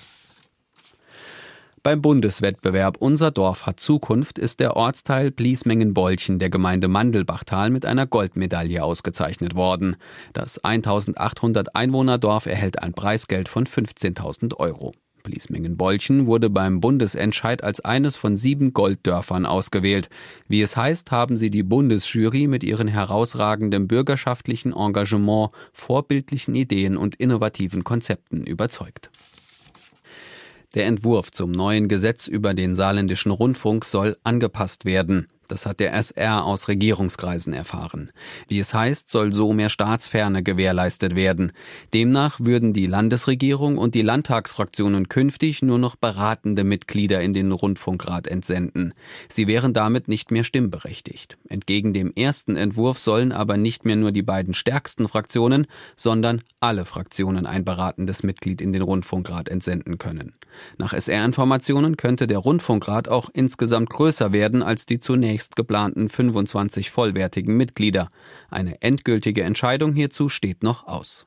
Beim 1.88 2.02
Bundeswettbewerb 2.02 2.98
Unser 2.98 3.30
Dorf 3.30 3.64
hat 3.64 3.80
Zukunft 3.80 4.38
ist 4.38 4.60
der 4.60 4.76
Ortsteil 4.76 5.30
Bliesmengen-Bolchen 5.30 6.38
der 6.38 6.50
Gemeinde 6.50 6.86
Mandelbachtal 6.86 7.70
mit 7.70 7.86
einer 7.86 8.06
Goldmedaille 8.06 8.84
ausgezeichnet 8.84 9.54
worden. 9.54 9.96
Das 10.34 10.62
1800 10.62 11.74
Einwohner-Dorf 11.74 12.44
erhält 12.44 12.82
ein 12.82 12.92
Preisgeld 12.92 13.48
von 13.48 13.64
15.000 13.64 14.56
Euro. 14.56 14.92
Bliesmengen-Bolchen 15.22 16.26
wurde 16.26 16.50
beim 16.50 16.82
Bundesentscheid 16.82 17.64
als 17.64 17.80
eines 17.80 18.16
von 18.16 18.36
sieben 18.36 18.74
Golddörfern 18.74 19.46
ausgewählt. 19.46 20.10
Wie 20.46 20.60
es 20.60 20.76
heißt, 20.76 21.10
haben 21.10 21.38
sie 21.38 21.48
die 21.48 21.62
Bundesjury 21.62 22.48
mit 22.48 22.64
ihren 22.64 22.88
herausragenden 22.88 23.88
bürgerschaftlichen 23.88 24.74
Engagement, 24.74 25.52
vorbildlichen 25.72 26.54
Ideen 26.54 26.98
und 26.98 27.14
innovativen 27.14 27.82
Konzepten 27.82 28.44
überzeugt. 28.44 29.10
Der 30.74 30.86
Entwurf 30.86 31.30
zum 31.30 31.50
neuen 31.50 31.88
Gesetz 31.88 32.26
über 32.26 32.52
den 32.52 32.74
saarländischen 32.74 33.32
Rundfunk 33.32 33.84
soll 33.84 34.16
angepasst 34.22 34.84
werden. 34.84 35.28
Das 35.48 35.64
hat 35.64 35.80
der 35.80 35.94
SR 35.94 36.44
aus 36.44 36.68
Regierungskreisen 36.68 37.54
erfahren. 37.54 38.12
Wie 38.48 38.58
es 38.58 38.74
heißt, 38.74 39.10
soll 39.10 39.32
so 39.32 39.54
mehr 39.54 39.70
Staatsferne 39.70 40.42
gewährleistet 40.42 41.14
werden. 41.14 41.52
Demnach 41.94 42.38
würden 42.38 42.74
die 42.74 42.86
Landesregierung 42.86 43.78
und 43.78 43.94
die 43.94 44.02
Landtagsfraktionen 44.02 45.08
künftig 45.08 45.62
nur 45.62 45.78
noch 45.78 45.96
beratende 45.96 46.64
Mitglieder 46.64 47.22
in 47.22 47.32
den 47.32 47.50
Rundfunkrat 47.50 48.26
entsenden. 48.26 48.92
Sie 49.28 49.46
wären 49.46 49.72
damit 49.72 50.06
nicht 50.06 50.30
mehr 50.30 50.44
stimmberechtigt. 50.44 51.38
Entgegen 51.48 51.94
dem 51.94 52.12
ersten 52.12 52.56
Entwurf 52.56 52.98
sollen 52.98 53.32
aber 53.32 53.56
nicht 53.56 53.86
mehr 53.86 53.96
nur 53.96 54.12
die 54.12 54.22
beiden 54.22 54.52
stärksten 54.52 55.08
Fraktionen, 55.08 55.66
sondern 55.96 56.42
alle 56.60 56.84
Fraktionen 56.84 57.46
ein 57.46 57.64
beratendes 57.64 58.22
Mitglied 58.22 58.60
in 58.60 58.74
den 58.74 58.82
Rundfunkrat 58.82 59.48
entsenden 59.48 59.96
können. 59.96 60.34
Nach 60.76 60.92
SR-Informationen 60.92 61.96
könnte 61.96 62.26
der 62.26 62.38
Rundfunkrat 62.38 63.08
auch 63.08 63.30
insgesamt 63.32 63.90
größer 63.90 64.32
werden 64.32 64.62
als 64.62 64.86
die 64.86 64.98
zunächst 64.98 65.37
zunächst 65.38 65.54
geplanten 65.54 66.08
25 66.08 66.90
vollwertigen 66.90 67.56
Mitglieder. 67.56 68.08
Eine 68.50 68.82
endgültige 68.82 69.44
Entscheidung 69.44 69.92
hierzu 69.92 70.28
steht 70.28 70.64
noch 70.64 70.88
aus. 70.88 71.26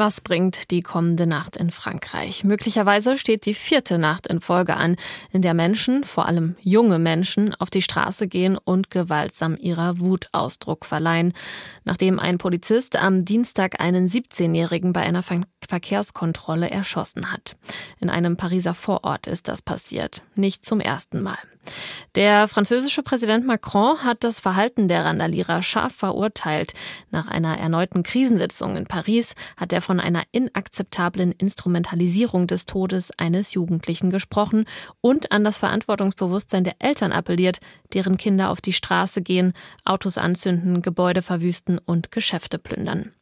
Was 0.00 0.22
bringt 0.22 0.70
die 0.70 0.80
kommende 0.80 1.26
Nacht 1.26 1.58
in 1.58 1.70
Frankreich? 1.70 2.42
Möglicherweise 2.42 3.18
steht 3.18 3.44
die 3.44 3.52
vierte 3.52 3.98
Nacht 3.98 4.28
in 4.28 4.40
Folge 4.40 4.78
an, 4.78 4.96
in 5.30 5.42
der 5.42 5.52
Menschen, 5.52 6.04
vor 6.04 6.24
allem 6.24 6.56
junge 6.62 6.98
Menschen, 6.98 7.54
auf 7.56 7.68
die 7.68 7.82
Straße 7.82 8.26
gehen 8.26 8.56
und 8.56 8.90
gewaltsam 8.90 9.58
ihrer 9.60 10.00
Wut 10.00 10.30
Ausdruck 10.32 10.86
verleihen. 10.86 11.34
Nachdem 11.84 12.18
ein 12.18 12.38
Polizist 12.38 12.96
am 12.96 13.26
Dienstag 13.26 13.78
einen 13.78 14.08
17-Jährigen 14.08 14.94
bei 14.94 15.02
einer 15.02 15.22
Verkehrskontrolle 15.68 16.70
erschossen 16.70 17.30
hat. 17.30 17.56
In 17.98 18.08
einem 18.08 18.38
Pariser 18.38 18.72
Vorort 18.72 19.26
ist 19.26 19.48
das 19.48 19.60
passiert. 19.60 20.22
Nicht 20.34 20.64
zum 20.64 20.80
ersten 20.80 21.20
Mal. 21.20 21.36
Der 22.16 22.48
französische 22.48 23.02
Präsident 23.02 23.46
Macron 23.46 24.02
hat 24.02 24.24
das 24.24 24.40
Verhalten 24.40 24.88
der 24.88 25.04
Randalierer 25.04 25.62
scharf 25.62 25.94
verurteilt. 25.94 26.72
Nach 27.10 27.28
einer 27.28 27.56
erneuten 27.58 28.02
Krisensitzung 28.02 28.76
in 28.76 28.86
Paris 28.86 29.34
hat 29.56 29.72
er 29.72 29.80
von 29.80 30.00
einer 30.00 30.24
inakzeptablen 30.32 31.32
Instrumentalisierung 31.32 32.48
des 32.48 32.66
Todes 32.66 33.12
eines 33.16 33.54
Jugendlichen 33.54 34.10
gesprochen 34.10 34.64
und 35.00 35.30
an 35.30 35.44
das 35.44 35.58
Verantwortungsbewusstsein 35.58 36.64
der 36.64 36.74
Eltern 36.80 37.12
appelliert, 37.12 37.58
deren 37.94 38.16
Kinder 38.16 38.50
auf 38.50 38.60
die 38.60 38.72
Straße 38.72 39.22
gehen, 39.22 39.52
Autos 39.84 40.18
anzünden, 40.18 40.82
Gebäude 40.82 41.22
verwüsten 41.22 41.78
und 41.78 42.10
Geschäfte 42.10 42.58
plündern. 42.58 43.12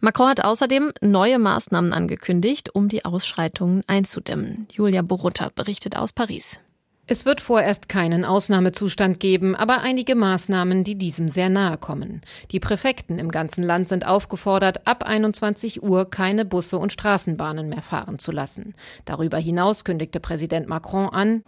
Macron 0.00 0.28
hat 0.28 0.44
außerdem 0.44 0.92
neue 1.00 1.38
Maßnahmen 1.38 1.94
angekündigt, 1.94 2.74
um 2.74 2.88
die 2.88 3.06
Ausschreitungen 3.06 3.82
einzudämmen. 3.86 4.68
Julia 4.70 5.00
Borutta 5.00 5.50
berichtet 5.54 5.96
aus 5.96 6.12
Paris. 6.12 6.60
Es 7.08 7.24
wird 7.24 7.40
vorerst 7.40 7.88
keinen 7.88 8.24
Ausnahmezustand 8.24 9.20
geben, 9.20 9.54
aber 9.54 9.80
einige 9.80 10.16
Maßnahmen, 10.16 10.82
die 10.82 10.96
diesem 10.96 11.28
sehr 11.28 11.48
nahe 11.48 11.78
kommen. 11.78 12.22
Die 12.50 12.58
Präfekten 12.58 13.20
im 13.20 13.30
ganzen 13.30 13.62
Land 13.62 13.86
sind 13.86 14.04
aufgefordert, 14.04 14.88
ab 14.88 15.04
21 15.04 15.84
Uhr 15.84 16.10
keine 16.10 16.44
Busse 16.44 16.78
und 16.78 16.92
Straßenbahnen 16.92 17.68
mehr 17.68 17.82
fahren 17.82 18.18
zu 18.18 18.32
lassen. 18.32 18.74
Darüber 19.04 19.38
hinaus 19.38 19.84
kündigte 19.84 20.18
Präsident 20.18 20.68
Macron 20.68 21.08
an, 21.08 21.44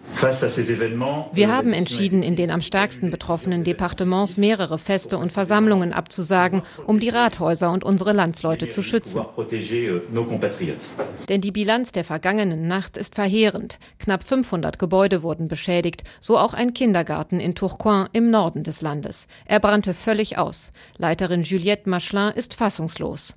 wir 1.32 1.48
haben 1.48 1.72
entschieden, 1.72 2.22
in 2.22 2.36
den 2.36 2.52
am 2.52 2.60
stärksten 2.60 3.10
betroffenen 3.10 3.64
Departements 3.64 4.36
mehrere 4.36 4.78
Feste 4.78 5.18
und 5.18 5.32
Versammlungen 5.32 5.92
abzusagen, 5.92 6.62
um 6.86 7.00
die 7.00 7.08
Rathäuser 7.08 7.72
und 7.72 7.82
unsere 7.82 8.12
Landsleute 8.12 8.70
zu 8.70 8.82
schützen. 8.82 9.22
Denn 11.28 11.40
die 11.40 11.52
Bilanz 11.52 11.90
der 11.90 12.04
vergangenen 12.04 12.68
Nacht 12.68 12.96
ist 12.96 13.16
verheerend. 13.16 13.80
Knapp 13.98 14.22
500 14.22 14.78
Gebäude 14.78 15.24
wurden 15.24 15.47
beschädigt, 15.48 16.04
so 16.20 16.38
auch 16.38 16.54
ein 16.54 16.74
Kindergarten 16.74 17.40
in 17.40 17.54
Tourcoing 17.54 18.08
im 18.12 18.30
Norden 18.30 18.62
des 18.62 18.80
Landes. 18.80 19.26
Er 19.46 19.60
brannte 19.60 19.94
völlig 19.94 20.38
aus. 20.38 20.70
Leiterin 20.98 21.42
Juliette 21.42 21.88
Machelin 21.88 22.32
ist 22.34 22.54
fassungslos. 22.54 23.32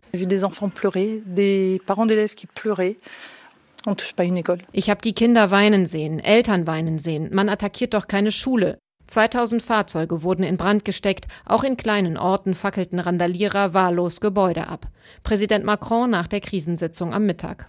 Ich 4.72 4.90
habe 4.90 5.02
die 5.02 5.14
Kinder 5.14 5.50
weinen 5.50 5.88
sehen, 5.88 6.20
Eltern 6.20 6.68
weinen 6.68 7.00
sehen. 7.00 7.30
Man 7.34 7.50
attackiert 7.50 7.94
doch 7.94 8.08
keine 8.08 8.32
Schule. 8.32 8.81
2000 9.12 9.62
Fahrzeuge 9.62 10.24
wurden 10.24 10.44
in 10.44 10.56
Brand 10.56 10.86
gesteckt, 10.86 11.28
auch 11.46 11.66
in 11.66 11.76
kleinen 11.76 12.18
Orten 12.18 12.54
fackelten 12.54 12.98
Randalierer 12.98 13.74
wahllos 13.74 14.22
Gebäude 14.22 14.68
ab. 14.68 14.88
Präsident 15.24 15.66
Macron 15.66 16.10
nach 16.10 16.28
der 16.28 16.40
Krisensitzung 16.40 17.14
am 17.14 17.26
Mittag. 17.26 17.68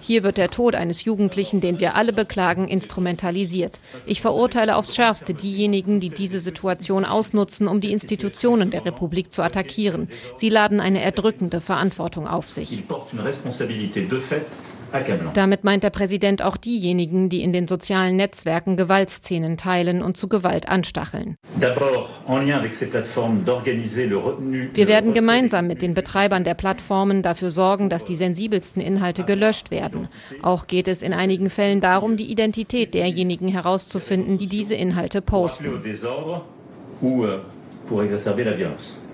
Hier 0.00 0.24
wird 0.24 0.36
der 0.36 0.50
Tod 0.50 0.74
eines 0.74 1.04
Jugendlichen, 1.04 1.60
den 1.60 1.78
wir 1.78 1.94
alle 1.94 2.12
beklagen, 2.12 2.66
instrumentalisiert. 2.66 3.78
Ich 4.04 4.20
verurteile 4.20 4.74
aufs 4.74 4.96
schärfste 4.96 5.32
diejenigen, 5.32 6.00
die 6.00 6.10
diese 6.10 6.40
Situation 6.40 7.04
ausnutzen, 7.04 7.68
um 7.68 7.80
die 7.80 7.92
Institutionen 7.92 8.72
der 8.72 8.84
Republik 8.84 9.32
zu 9.32 9.42
attackieren. 9.42 10.08
Sie 10.36 10.48
laden 10.48 10.80
eine 10.80 11.00
erdrückende 11.00 11.60
Verantwortung 11.60 12.26
auf 12.26 12.48
sich. 12.48 12.82
Damit 15.34 15.64
meint 15.64 15.82
der 15.82 15.90
Präsident 15.90 16.42
auch 16.42 16.56
diejenigen, 16.56 17.28
die 17.28 17.42
in 17.42 17.52
den 17.52 17.66
sozialen 17.66 18.16
Netzwerken 18.16 18.76
Gewaltszenen 18.76 19.56
teilen 19.56 20.02
und 20.02 20.16
zu 20.16 20.28
Gewalt 20.28 20.68
anstacheln. 20.68 21.36
Wir 24.74 24.88
werden 24.88 25.14
gemeinsam 25.14 25.66
mit 25.66 25.82
den 25.82 25.94
Betreibern 25.94 26.44
der 26.44 26.54
Plattformen 26.54 27.22
dafür 27.22 27.50
sorgen, 27.50 27.88
dass 27.90 28.04
die 28.04 28.16
sensibelsten 28.16 28.80
Inhalte 28.80 29.24
gelöscht 29.24 29.70
werden. 29.70 30.08
Auch 30.42 30.66
geht 30.66 30.88
es 30.88 31.02
in 31.02 31.12
einigen 31.12 31.50
Fällen 31.50 31.80
darum, 31.80 32.16
die 32.16 32.30
Identität 32.30 32.94
derjenigen 32.94 33.48
herauszufinden, 33.48 34.38
die 34.38 34.46
diese 34.46 34.74
Inhalte 34.74 35.20
posten. 35.20 35.82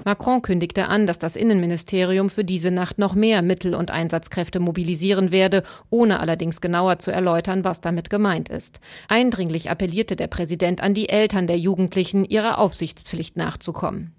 Macron 0.05 0.43
kündigte 0.43 0.89
an, 0.89 1.07
dass 1.07 1.19
das 1.19 1.37
Innenministerium 1.37 2.31
für 2.31 2.45
diese 2.45 2.71
Nacht 2.71 2.99
noch 2.99 3.15
mehr 3.15 3.43
Mittel 3.43 3.75
und 3.75 3.91
Einsatzkräfte 3.91 4.61
mobilisieren 4.61 5.33
werde, 5.33 5.63
ohne 5.91 6.21
allerdings 6.21 6.61
genauer 6.61 6.99
zu 6.99 7.11
erläutern, 7.11 7.65
was 7.65 7.81
damit 7.81 8.11
gemeint 8.11 8.49
ist. 8.49 8.81
Eindringlich 9.09 9.71
appellierte 9.71 10.17
der 10.17 10.27
Präsident 10.27 10.83
an 10.83 10.95
die 10.95 11.09
Eltern 11.09 11.47
der 11.47 11.59
Jugendlichen, 11.59 12.25
ihrer 12.25 12.59
Aufsichtspflicht 12.59 13.37
nachzukommen. 13.37 14.13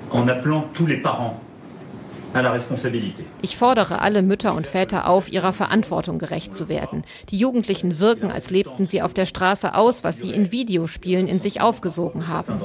Ich 3.42 3.58
fordere 3.58 4.00
alle 4.00 4.22
Mütter 4.22 4.54
und 4.56 4.66
Väter 4.66 5.10
auf, 5.10 5.32
ihrer 5.32 5.52
Verantwortung 5.52 6.18
gerecht 6.18 6.54
zu 6.56 6.70
werden. 6.70 7.04
Die 7.30 7.38
Jugendlichen 7.38 8.00
wirken, 8.00 8.32
als 8.32 8.52
lebten 8.52 8.88
sie 8.88 9.02
auf 9.02 9.14
der 9.14 9.26
Straße 9.26 9.76
aus, 9.76 10.04
was 10.04 10.22
sie 10.22 10.32
in 10.32 10.52
Videospielen 10.52 11.28
in 11.28 11.40
sich 11.40 11.60
aufgesogen 11.60 12.30
haben. 12.30 12.62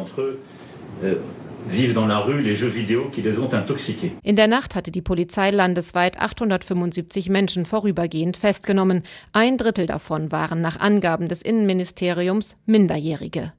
In 4.22 4.36
der 4.36 4.46
Nacht 4.46 4.74
hatte 4.74 4.90
die 4.90 5.02
Polizei 5.02 5.50
landesweit 5.50 6.18
875 6.18 7.28
Menschen 7.28 7.64
vorübergehend 7.64 8.36
festgenommen. 8.36 9.02
Ein 9.32 9.58
Drittel 9.58 9.86
davon 9.86 10.30
waren 10.30 10.60
nach 10.60 10.78
Angaben 10.78 11.28
des 11.28 11.42
Innenministeriums 11.42 12.56
Minderjährige. 12.66 13.52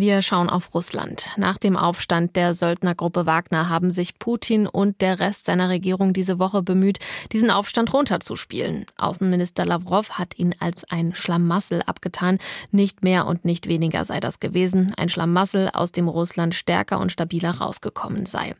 Wir 0.00 0.22
schauen 0.22 0.48
auf 0.48 0.72
Russland. 0.72 1.28
Nach 1.36 1.58
dem 1.58 1.76
Aufstand 1.76 2.34
der 2.34 2.54
Söldnergruppe 2.54 3.26
Wagner 3.26 3.68
haben 3.68 3.90
sich 3.90 4.18
Putin 4.18 4.66
und 4.66 5.02
der 5.02 5.20
Rest 5.20 5.44
seiner 5.44 5.68
Regierung 5.68 6.14
diese 6.14 6.38
Woche 6.38 6.62
bemüht, 6.62 7.00
diesen 7.32 7.50
Aufstand 7.50 7.92
runterzuspielen. 7.92 8.86
Außenminister 8.96 9.66
Lavrov 9.66 10.12
hat 10.12 10.38
ihn 10.38 10.54
als 10.58 10.84
ein 10.84 11.14
Schlamassel 11.14 11.82
abgetan. 11.82 12.38
Nicht 12.70 13.04
mehr 13.04 13.26
und 13.26 13.44
nicht 13.44 13.68
weniger 13.68 14.06
sei 14.06 14.20
das 14.20 14.40
gewesen. 14.40 14.94
Ein 14.96 15.10
Schlamassel, 15.10 15.68
aus 15.70 15.92
dem 15.92 16.08
Russland 16.08 16.54
stärker 16.54 16.98
und 16.98 17.12
stabiler 17.12 17.58
rausgekommen 17.58 18.24
sei. 18.24 18.54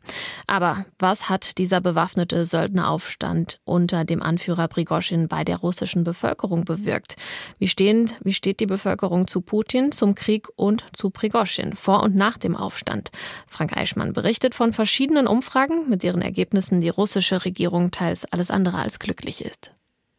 Aber 0.45 0.85
was 0.99 1.27
hat 1.27 1.57
dieser 1.57 1.81
bewaffnete 1.81 2.45
Söldneraufstand 2.45 3.59
unter 3.63 4.05
dem 4.05 4.21
Anführer 4.21 4.67
Prigoschin 4.67 5.27
bei 5.27 5.43
der 5.43 5.57
russischen 5.57 6.03
Bevölkerung 6.03 6.65
bewirkt? 6.65 7.15
Wie, 7.57 7.67
stehen, 7.67 8.11
wie 8.23 8.33
steht 8.33 8.59
die 8.59 8.67
Bevölkerung 8.67 9.25
zu 9.25 9.41
Putin, 9.41 9.91
zum 9.91 10.13
Krieg 10.13 10.47
und 10.55 10.85
zu 10.95 11.09
Prigoschin? 11.09 11.30
Prigoschin 11.31 11.75
vor 11.75 12.03
und 12.03 12.15
nach 12.15 12.37
dem 12.37 12.57
Aufstand. 12.57 13.09
Frank 13.47 13.77
Eichmann 13.77 14.11
berichtet 14.11 14.53
von 14.53 14.73
verschiedenen 14.73 15.27
Umfragen, 15.27 15.89
mit 15.89 16.03
deren 16.03 16.21
Ergebnissen 16.21 16.81
die 16.81 16.89
russische 16.89 17.45
Regierung 17.45 17.91
teils 17.91 18.25
alles 18.25 18.51
andere 18.51 18.77
als 18.79 18.99
glücklich 18.99 19.43
ist. 19.43 19.73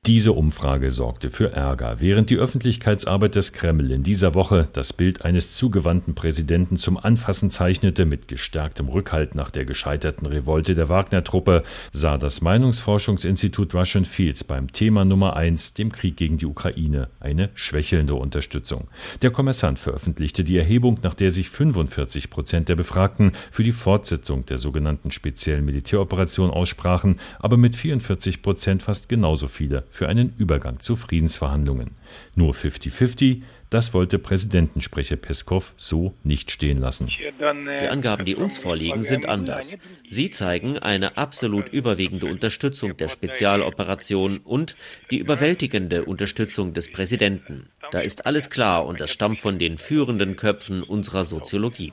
Diese 0.04 0.32
Umfrage 0.32 0.90
sorgte 0.90 1.30
für 1.30 1.52
Ärger, 1.52 2.00
während 2.00 2.28
die 2.28 2.36
Öffentlichkeitsarbeit 2.36 3.36
des 3.36 3.52
Kreml 3.52 3.92
in 3.92 4.02
dieser 4.02 4.34
Woche 4.34 4.66
das 4.72 4.92
Bild 4.92 5.24
eines 5.24 5.54
zugewandten 5.54 6.16
Präsidenten 6.16 6.76
zum 6.76 6.98
Anfassen 6.98 7.50
zeichnete 7.50 8.04
mit 8.04 8.26
gestärktem 8.26 8.88
Rückhalt 8.88 9.36
nach 9.36 9.52
der 9.52 9.64
gescheiterten 9.64 10.26
Revolte 10.26 10.74
der 10.74 10.88
Wagner-Truppe, 10.88 11.62
sah 11.92 12.18
das 12.18 12.40
Meinungsforschungsinstitut 12.40 13.76
Russian 13.76 14.04
Fields 14.04 14.42
beim 14.42 14.72
Thema 14.72 15.04
Nummer 15.04 15.36
eins, 15.36 15.72
dem 15.72 15.92
Krieg 15.92 16.16
gegen 16.16 16.36
die 16.36 16.46
Ukraine, 16.46 17.08
eine 17.20 17.50
schwächelnde 17.54 18.16
Unterstützung. 18.16 18.88
Der 19.22 19.30
Kommersant 19.30 19.78
veröffentlichte 19.78 20.42
die 20.42 20.58
Erhebung, 20.58 20.98
nach 21.04 21.14
der 21.14 21.30
sich 21.30 21.48
45 21.48 22.28
Prozent 22.28 22.68
der 22.68 22.74
Befragten 22.74 23.30
für 23.52 23.62
die 23.62 23.70
Fortsetzung 23.70 24.46
der 24.46 24.58
sogenannten 24.58 25.12
speziellen 25.12 25.64
Militäroperation 25.64 26.50
aussprachen, 26.50 27.20
aber 27.38 27.56
mit 27.56 27.76
44 27.76 28.42
Prozent 28.42 28.82
fast 28.82 29.08
genauso 29.08 29.46
viele 29.46 29.84
für 29.92 30.08
einen 30.08 30.34
Übergang 30.38 30.80
zu 30.80 30.96
Friedensverhandlungen. 30.96 31.90
Nur 32.34 32.54
50-50, 32.54 33.42
das 33.68 33.92
wollte 33.92 34.18
Präsidentensprecher 34.18 35.16
Peskov 35.16 35.74
so 35.76 36.14
nicht 36.24 36.50
stehen 36.50 36.78
lassen. 36.78 37.08
Die 37.08 37.88
Angaben, 37.88 38.24
die 38.24 38.34
uns 38.34 38.56
vorliegen, 38.56 39.02
sind 39.02 39.28
anders. 39.28 39.76
Sie 40.08 40.30
zeigen 40.30 40.78
eine 40.78 41.18
absolut 41.18 41.68
überwiegende 41.68 42.26
Unterstützung 42.26 42.96
der 42.96 43.08
Spezialoperation 43.08 44.38
und 44.38 44.76
die 45.10 45.18
überwältigende 45.18 46.06
Unterstützung 46.06 46.72
des 46.72 46.90
Präsidenten. 46.90 47.68
Da 47.90 48.00
ist 48.00 48.24
alles 48.24 48.48
klar 48.48 48.86
und 48.86 49.00
das 49.00 49.10
stammt 49.10 49.40
von 49.40 49.58
den 49.58 49.76
führenden 49.76 50.36
Köpfen 50.36 50.82
unserer 50.82 51.26
Soziologie. 51.26 51.92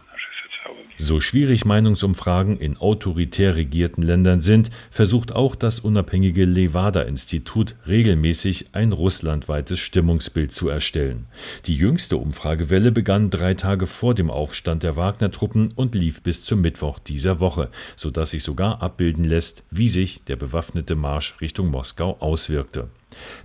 So 1.01 1.21
schwierig 1.21 1.63
Meinungsumfragen 1.63 2.59
in 2.59 2.75
autoritär 2.75 3.55
regierten 3.55 4.01
Ländern 4.01 4.41
sind, 4.41 4.69
versucht 4.91 5.31
auch 5.31 5.55
das 5.55 5.79
unabhängige 5.79 6.43
Levada-Institut 6.43 7.77
regelmäßig 7.87 8.65
ein 8.73 8.91
russlandweites 8.91 9.79
Stimmungsbild 9.79 10.51
zu 10.51 10.67
erstellen. 10.67 11.27
Die 11.67 11.75
jüngste 11.77 12.17
Umfragewelle 12.17 12.91
begann 12.91 13.29
drei 13.29 13.53
Tage 13.53 13.87
vor 13.87 14.13
dem 14.13 14.29
Aufstand 14.29 14.83
der 14.83 14.97
Wagner-Truppen 14.97 15.69
und 15.73 15.95
lief 15.95 16.21
bis 16.21 16.43
zum 16.43 16.59
Mittwoch 16.59 16.99
dieser 16.99 17.39
Woche, 17.39 17.69
sodass 17.95 18.31
sich 18.31 18.43
sogar 18.43 18.81
abbilden 18.81 19.23
lässt, 19.23 19.63
wie 19.71 19.87
sich 19.87 20.25
der 20.25 20.35
bewaffnete 20.35 20.97
Marsch 20.97 21.39
Richtung 21.39 21.71
Moskau 21.71 22.17
auswirkte. 22.19 22.89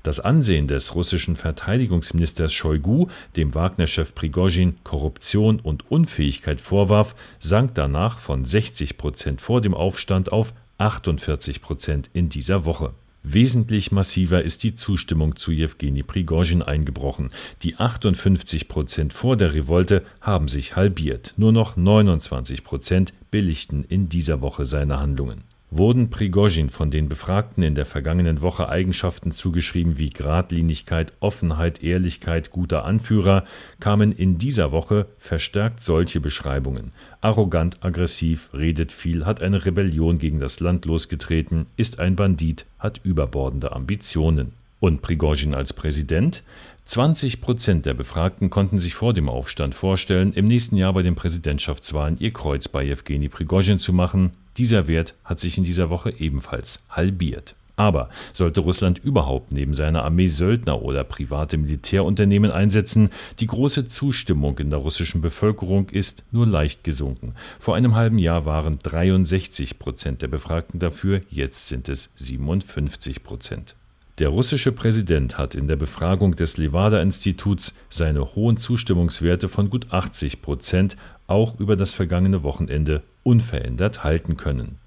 Das 0.03 0.21
Ansehen 0.21 0.67
des 0.67 0.95
russischen 0.95 1.37
Verteidigungsministers 1.37 2.53
Shoigu, 2.53 3.09
dem 3.37 3.55
Wagner-Chef 3.55 4.15
Prigozhin 4.15 4.77
Korruption 4.85 5.61
und 5.61 5.91
Unfähigkeit 5.91 6.61
vorwarf, 6.61 7.15
sank 7.39 7.75
danach 7.75 8.19
von 8.19 8.45
60 8.45 8.97
Prozent 8.97 9.41
vor 9.41 9.61
dem 9.61 9.75
Aufstand 9.75 10.33
auf 10.33 10.53
48 10.79 11.63
Prozent 11.63 12.11
in 12.13 12.29
dieser 12.29 12.65
Woche. 12.65 12.93
Wesentlich 13.27 13.91
massiver 13.91 14.43
ist 14.43 14.63
die 14.65 14.75
Zustimmung 14.75 15.37
zu 15.37 15.51
Jewgeni 15.51 16.03
Prigozhin 16.03 16.61
eingebrochen. 16.61 17.31
Die 17.63 17.77
58 17.77 18.69
Prozent 18.69 19.15
vor 19.15 19.39
der 19.39 19.55
Revolte 19.55 20.05
haben 20.21 20.47
sich 20.47 20.77
halbiert. 20.77 21.33
Nur 21.39 21.51
noch 21.51 21.75
29 21.75 22.65
Prozent 22.65 23.15
billigten 23.31 23.83
in 23.83 24.11
dieser 24.11 24.43
Woche 24.43 24.67
seine 24.67 25.01
Handlungen 25.01 25.43
wurden 25.77 26.09
Prigozhin 26.09 26.71
von 26.71 26.91
den 26.91 27.09
Befragten 27.09 27.63
in 27.65 27.75
der 27.75 27.85
vergangenen 27.85 28.43
Woche 28.43 28.69
Eigenschaften 28.69 29.33
zugeschrieben 29.33 29.99
wie 29.99 30.09
Gradlinigkeit, 30.09 31.13
Offenheit, 31.21 31.83
Ehrlichkeit, 31.83 32.53
guter 32.53 32.85
Anführer, 32.85 33.45
kamen 33.81 34.13
in 34.13 34.39
dieser 34.39 34.71
Woche 34.71 35.07
verstärkt 35.19 35.85
solche 35.85 36.21
Beschreibungen. 36.21 36.93
Arrogant, 37.21 37.83
aggressiv, 37.85 38.51
redet 38.53 38.93
viel, 38.93 39.27
hat 39.27 39.43
eine 39.43 39.67
Rebellion 39.67 40.19
gegen 40.19 40.39
das 40.39 40.61
Land 40.61 40.85
losgetreten, 40.85 41.67
ist 41.77 41.99
ein 41.99 42.15
Bandit, 42.15 42.67
hat 42.79 43.01
überbordende 43.03 43.73
Ambitionen. 43.73 44.53
Und 44.85 45.01
Prigozhin 45.01 45.55
als 45.55 45.73
Präsident? 45.73 46.43
20 46.85 47.41
Prozent 47.41 47.87
der 47.87 47.95
Befragten 47.95 48.51
konnten 48.51 48.79
sich 48.79 48.93
vor 48.93 49.15
dem 49.15 49.31
Aufstand 49.31 49.75
vorstellen, 49.75 50.33
im 50.33 50.47
nächsten 50.47 50.77
Jahr 50.77 50.93
bei 50.93 51.03
den 51.03 51.15
Präsidentschaftswahlen 51.15 52.19
ihr 52.21 52.35
Kreuz 52.35 52.69
bei 52.69 52.83
Jewgeni 52.85 53.31
Prigozhin 53.31 53.79
zu 53.79 53.95
machen. 53.95 54.33
Dieser 54.59 54.87
Wert 54.87 55.15
hat 55.25 55.41
sich 55.41 55.57
in 55.57 55.65
dieser 55.65 55.89
Woche 55.89 56.13
ebenfalls 56.19 56.83
halbiert. 56.91 57.55
Aber 57.77 58.11
sollte 58.35 58.61
Russland 58.61 58.99
überhaupt 59.03 59.53
neben 59.53 59.73
seiner 59.73 60.05
Armee 60.05 60.27
Söldner 60.27 60.83
oder 60.83 61.03
private 61.03 61.57
Militärunternehmen 61.57 62.51
einsetzen, 62.51 63.09
die 63.41 63.47
große 63.47 63.89
Zustimmung 63.89 64.59
in 64.59 64.69
der 64.69 64.81
russischen 64.81 65.23
Bevölkerung 65.23 65.89
ist 65.89 66.25
nur 66.31 66.47
leicht 66.47 66.85
gesunken. 66.85 67.33
Vor 67.59 67.75
einem 67.75 67.95
halben 67.95 68.19
Jahr 68.19 68.45
waren 68.45 68.79
63 68.83 69.79
Prozent 69.79 70.21
der 70.21 70.29
Befragten 70.29 70.79
dafür, 70.79 71.23
jetzt 71.31 71.69
sind 71.69 71.89
es 71.89 72.13
57 72.17 73.23
Prozent. 73.23 73.77
Der 74.21 74.29
russische 74.29 74.71
Präsident 74.71 75.39
hat 75.39 75.57
in 75.57 75.67
der 75.67 75.75
Befragung 75.75 76.37
des 76.37 76.57
Levada-Instituts 76.57 77.75
seine 77.91 78.37
hohen 78.37 78.57
Zustimmungswerte 78.57 79.49
von 79.49 79.71
gut 79.71 79.93
80 79.93 80.41
Prozent 80.41 80.97
auch 81.27 81.59
über 81.59 81.75
das 81.75 81.93
vergangene 81.93 82.45
Wochenende 82.45 83.03
unverändert 83.25 84.05
halten 84.05 84.37
können. 84.37 84.79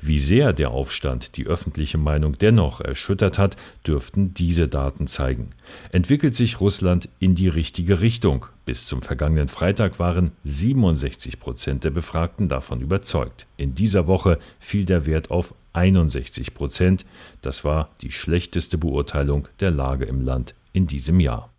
Wie 0.00 0.18
sehr 0.18 0.52
der 0.52 0.70
Aufstand 0.70 1.36
die 1.36 1.46
öffentliche 1.46 1.98
Meinung 1.98 2.38
dennoch 2.38 2.80
erschüttert 2.80 3.38
hat, 3.38 3.56
dürften 3.86 4.34
diese 4.34 4.68
Daten 4.68 5.06
zeigen. 5.06 5.50
Entwickelt 5.92 6.34
sich 6.34 6.60
Russland 6.60 7.08
in 7.18 7.34
die 7.34 7.48
richtige 7.48 8.00
Richtung? 8.00 8.46
Bis 8.64 8.86
zum 8.86 9.02
vergangenen 9.02 9.48
Freitag 9.48 9.98
waren 9.98 10.32
67 10.44 11.38
Prozent 11.38 11.84
der 11.84 11.90
Befragten 11.90 12.48
davon 12.48 12.80
überzeugt. 12.80 13.46
In 13.56 13.74
dieser 13.74 14.06
Woche 14.06 14.38
fiel 14.58 14.84
der 14.84 15.06
Wert 15.06 15.30
auf 15.30 15.54
61 15.74 16.54
Prozent. 16.54 17.04
Das 17.42 17.64
war 17.64 17.90
die 18.00 18.10
schlechteste 18.10 18.78
Beurteilung 18.78 19.48
der 19.60 19.70
Lage 19.70 20.04
im 20.06 20.20
Land 20.20 20.54
in 20.72 20.86
diesem 20.86 21.20
Jahr. 21.20 21.52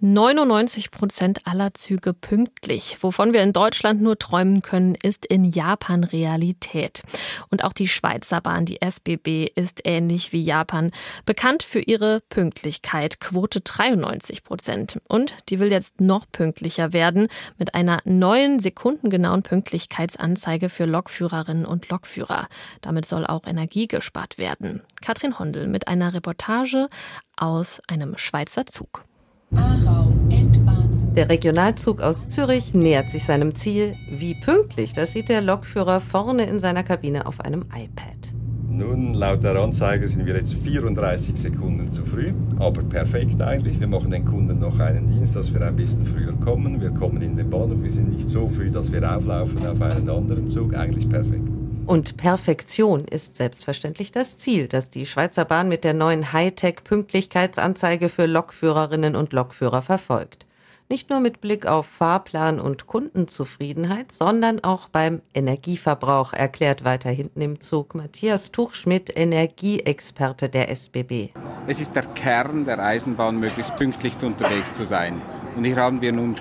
99 0.00 0.92
Prozent 0.92 1.40
aller 1.44 1.74
Züge 1.74 2.12
pünktlich. 2.12 2.98
Wovon 3.00 3.32
wir 3.32 3.42
in 3.42 3.52
Deutschland 3.52 4.00
nur 4.00 4.16
träumen 4.16 4.62
können, 4.62 4.94
ist 4.94 5.26
in 5.26 5.44
Japan 5.44 6.04
Realität. 6.04 7.02
Und 7.50 7.64
auch 7.64 7.72
die 7.72 7.88
Schweizer 7.88 8.40
Bahn, 8.40 8.64
die 8.64 8.80
SBB, 8.80 9.50
ist 9.56 9.80
ähnlich 9.82 10.32
wie 10.32 10.42
Japan 10.42 10.92
bekannt 11.26 11.64
für 11.64 11.80
ihre 11.80 12.20
Pünktlichkeit, 12.28 13.18
Quote 13.18 13.60
93 13.60 14.44
Prozent. 14.44 15.00
Und 15.08 15.34
die 15.48 15.58
will 15.58 15.72
jetzt 15.72 16.00
noch 16.00 16.26
pünktlicher 16.30 16.92
werden 16.92 17.26
mit 17.56 17.74
einer 17.74 18.00
neuen 18.04 18.60
sekundengenauen 18.60 19.42
Pünktlichkeitsanzeige 19.42 20.68
für 20.68 20.84
Lokführerinnen 20.84 21.66
und 21.66 21.88
Lokführer. 21.88 22.46
Damit 22.82 23.04
soll 23.04 23.26
auch 23.26 23.48
Energie 23.48 23.88
gespart 23.88 24.38
werden. 24.38 24.84
Katrin 25.00 25.40
Hondel 25.40 25.66
mit 25.66 25.88
einer 25.88 26.14
Reportage 26.14 26.88
aus 27.36 27.80
einem 27.88 28.16
Schweizer 28.16 28.64
Zug. 28.64 29.04
Der 29.50 31.28
Regionalzug 31.28 32.00
aus 32.00 32.28
Zürich 32.28 32.74
nähert 32.74 33.10
sich 33.10 33.24
seinem 33.24 33.54
Ziel. 33.56 33.94
Wie 34.08 34.34
pünktlich, 34.34 34.92
das 34.92 35.12
sieht 35.12 35.28
der 35.28 35.40
Lokführer 35.40 35.98
vorne 35.98 36.44
in 36.44 36.60
seiner 36.60 36.84
Kabine 36.84 37.26
auf 37.26 37.40
einem 37.40 37.62
iPad. 37.74 38.32
Nun, 38.70 39.14
laut 39.14 39.42
der 39.42 39.56
Anzeige 39.56 40.06
sind 40.06 40.26
wir 40.26 40.36
jetzt 40.36 40.54
34 40.54 41.36
Sekunden 41.36 41.90
zu 41.90 42.04
früh, 42.04 42.32
aber 42.60 42.82
perfekt 42.84 43.42
eigentlich. 43.42 43.80
Wir 43.80 43.88
machen 43.88 44.12
den 44.12 44.24
Kunden 44.24 44.60
noch 44.60 44.78
einen 44.78 45.10
Dienst, 45.10 45.34
dass 45.34 45.52
wir 45.52 45.60
ein 45.62 45.74
bisschen 45.74 46.06
früher 46.06 46.34
kommen. 46.34 46.80
Wir 46.80 46.90
kommen 46.90 47.20
in 47.20 47.36
den 47.36 47.50
Bahnhof, 47.50 47.82
wir 47.82 47.90
sind 47.90 48.10
nicht 48.10 48.30
so 48.30 48.48
früh, 48.48 48.70
dass 48.70 48.92
wir 48.92 49.02
auflaufen 49.02 49.66
auf 49.66 49.82
einen 49.82 50.08
anderen 50.08 50.48
Zug. 50.48 50.76
Eigentlich 50.76 51.08
perfekt. 51.08 51.57
Und 51.88 52.18
Perfektion 52.18 53.06
ist 53.06 53.36
selbstverständlich 53.36 54.12
das 54.12 54.36
Ziel, 54.36 54.68
das 54.68 54.90
die 54.90 55.06
Schweizer 55.06 55.46
Bahn 55.46 55.70
mit 55.70 55.84
der 55.84 55.94
neuen 55.94 56.34
Hightech-Pünktlichkeitsanzeige 56.34 58.10
für 58.10 58.26
Lokführerinnen 58.26 59.16
und 59.16 59.32
Lokführer 59.32 59.80
verfolgt. 59.80 60.44
Nicht 60.90 61.08
nur 61.08 61.20
mit 61.20 61.40
Blick 61.40 61.64
auf 61.64 61.86
Fahrplan 61.86 62.60
und 62.60 62.86
Kundenzufriedenheit, 62.86 64.12
sondern 64.12 64.62
auch 64.62 64.88
beim 64.90 65.22
Energieverbrauch, 65.32 66.34
erklärt 66.34 66.84
weiter 66.84 67.08
hinten 67.08 67.40
im 67.40 67.58
Zug 67.62 67.94
Matthias 67.94 68.52
Tuchschmidt, 68.52 69.10
Energieexperte 69.16 70.50
der 70.50 70.68
SBB. 70.68 71.30
Es 71.66 71.80
ist 71.80 71.96
der 71.96 72.04
Kern 72.04 72.66
der 72.66 72.80
Eisenbahn, 72.80 73.40
möglichst 73.40 73.76
pünktlich 73.76 74.22
unterwegs 74.22 74.74
zu 74.74 74.84
sein. 74.84 75.22
Und 75.56 75.64
hier 75.64 75.76
haben 75.76 76.02
wir 76.02 76.12
nun 76.12 76.36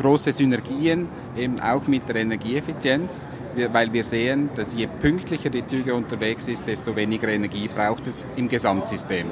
große 0.00 0.32
Synergien, 0.32 1.08
eben 1.36 1.60
auch 1.60 1.86
mit 1.86 2.08
der 2.08 2.16
Energieeffizienz, 2.16 3.26
weil 3.72 3.92
wir 3.92 4.04
sehen, 4.04 4.48
dass 4.54 4.74
je 4.74 4.86
pünktlicher 4.86 5.50
die 5.50 5.64
Züge 5.66 5.94
unterwegs 5.94 6.48
ist, 6.48 6.66
desto 6.66 6.96
weniger 6.96 7.28
Energie 7.28 7.68
braucht 7.68 8.06
es 8.06 8.24
im 8.36 8.48
Gesamtsystem. 8.48 9.26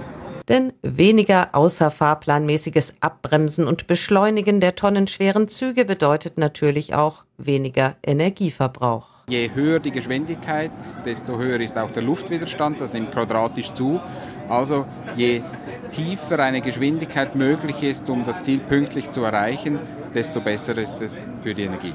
Denn 0.49 0.73
weniger 0.83 1.49
außerfahrplanmäßiges 1.53 2.95
Abbremsen 3.01 3.67
und 3.67 3.87
Beschleunigen 3.87 4.61
der 4.61 4.77
tonnenschweren 4.77 5.49
Züge 5.49 5.85
bedeutet 5.85 6.39
natürlich 6.39 6.95
auch 6.95 7.25
weniger 7.37 7.97
Energieverbrauch. 8.07 9.07
Je 9.29 9.51
höher 9.55 9.79
die 9.79 9.91
Geschwindigkeit, 9.91 10.71
desto 11.05 11.37
höher 11.37 11.61
ist 11.61 11.77
auch 11.77 11.91
der 11.91 12.03
Luftwiderstand, 12.03 12.81
das 12.81 12.95
nimmt 12.95 13.13
quadratisch 13.13 13.75
zu. 13.75 14.01
Also 14.49 14.87
je 15.17 15.43
tiefer 15.91 16.39
eine 16.39 16.61
Geschwindigkeit 16.61 17.35
möglich 17.35 17.83
ist, 17.83 18.09
um 18.11 18.25
das 18.25 18.43
Ziel 18.43 18.59
pünktlich 18.59 19.11
zu 19.11 19.23
erreichen, 19.23 19.79
desto 20.15 20.41
besser 20.41 20.77
ist 20.79 21.01
es 21.01 21.29
für 21.43 21.55
die 21.55 21.65
Energie. 21.65 21.95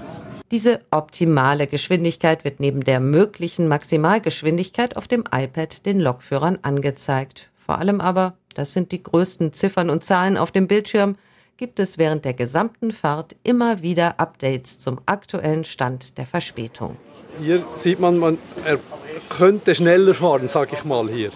Diese 0.52 0.82
optimale 0.92 1.68
Geschwindigkeit 1.68 2.44
wird 2.44 2.60
neben 2.60 2.84
der 2.84 3.00
möglichen 3.00 3.68
Maximalgeschwindigkeit 3.68 4.98
auf 4.98 5.08
dem 5.08 5.24
iPad 5.32 5.86
den 5.86 6.00
Lokführern 6.00 6.60
angezeigt. 6.62 7.50
Vor 7.58 7.80
allem 7.80 8.02
aber, 8.02 8.34
das 8.54 8.74
sind 8.74 8.92
die 8.92 9.02
größten 9.02 9.54
Ziffern 9.54 9.90
und 9.90 10.04
Zahlen 10.04 10.38
auf 10.38 10.52
dem 10.52 10.68
Bildschirm, 10.68 11.16
gibt 11.58 11.80
es 11.80 11.98
während 11.98 12.26
der 12.26 12.34
gesamten 12.34 12.92
Fahrt 12.92 13.36
immer 13.44 13.82
wieder 13.82 14.20
Updates 14.20 14.80
zum 14.80 15.00
aktuellen 15.06 15.64
Stand 15.64 16.18
der 16.18 16.26
Verspätung. 16.26 16.98
Hier 17.42 17.66
sieht 17.74 18.00
man, 18.00 18.18
man 18.20 18.38
er 18.66 18.80
könnte 19.30 19.74
schneller 19.74 20.14
fahren, 20.14 20.48
sag 20.48 20.74
ich 20.74 20.86
mal 20.86 21.08
hier. 21.10 21.32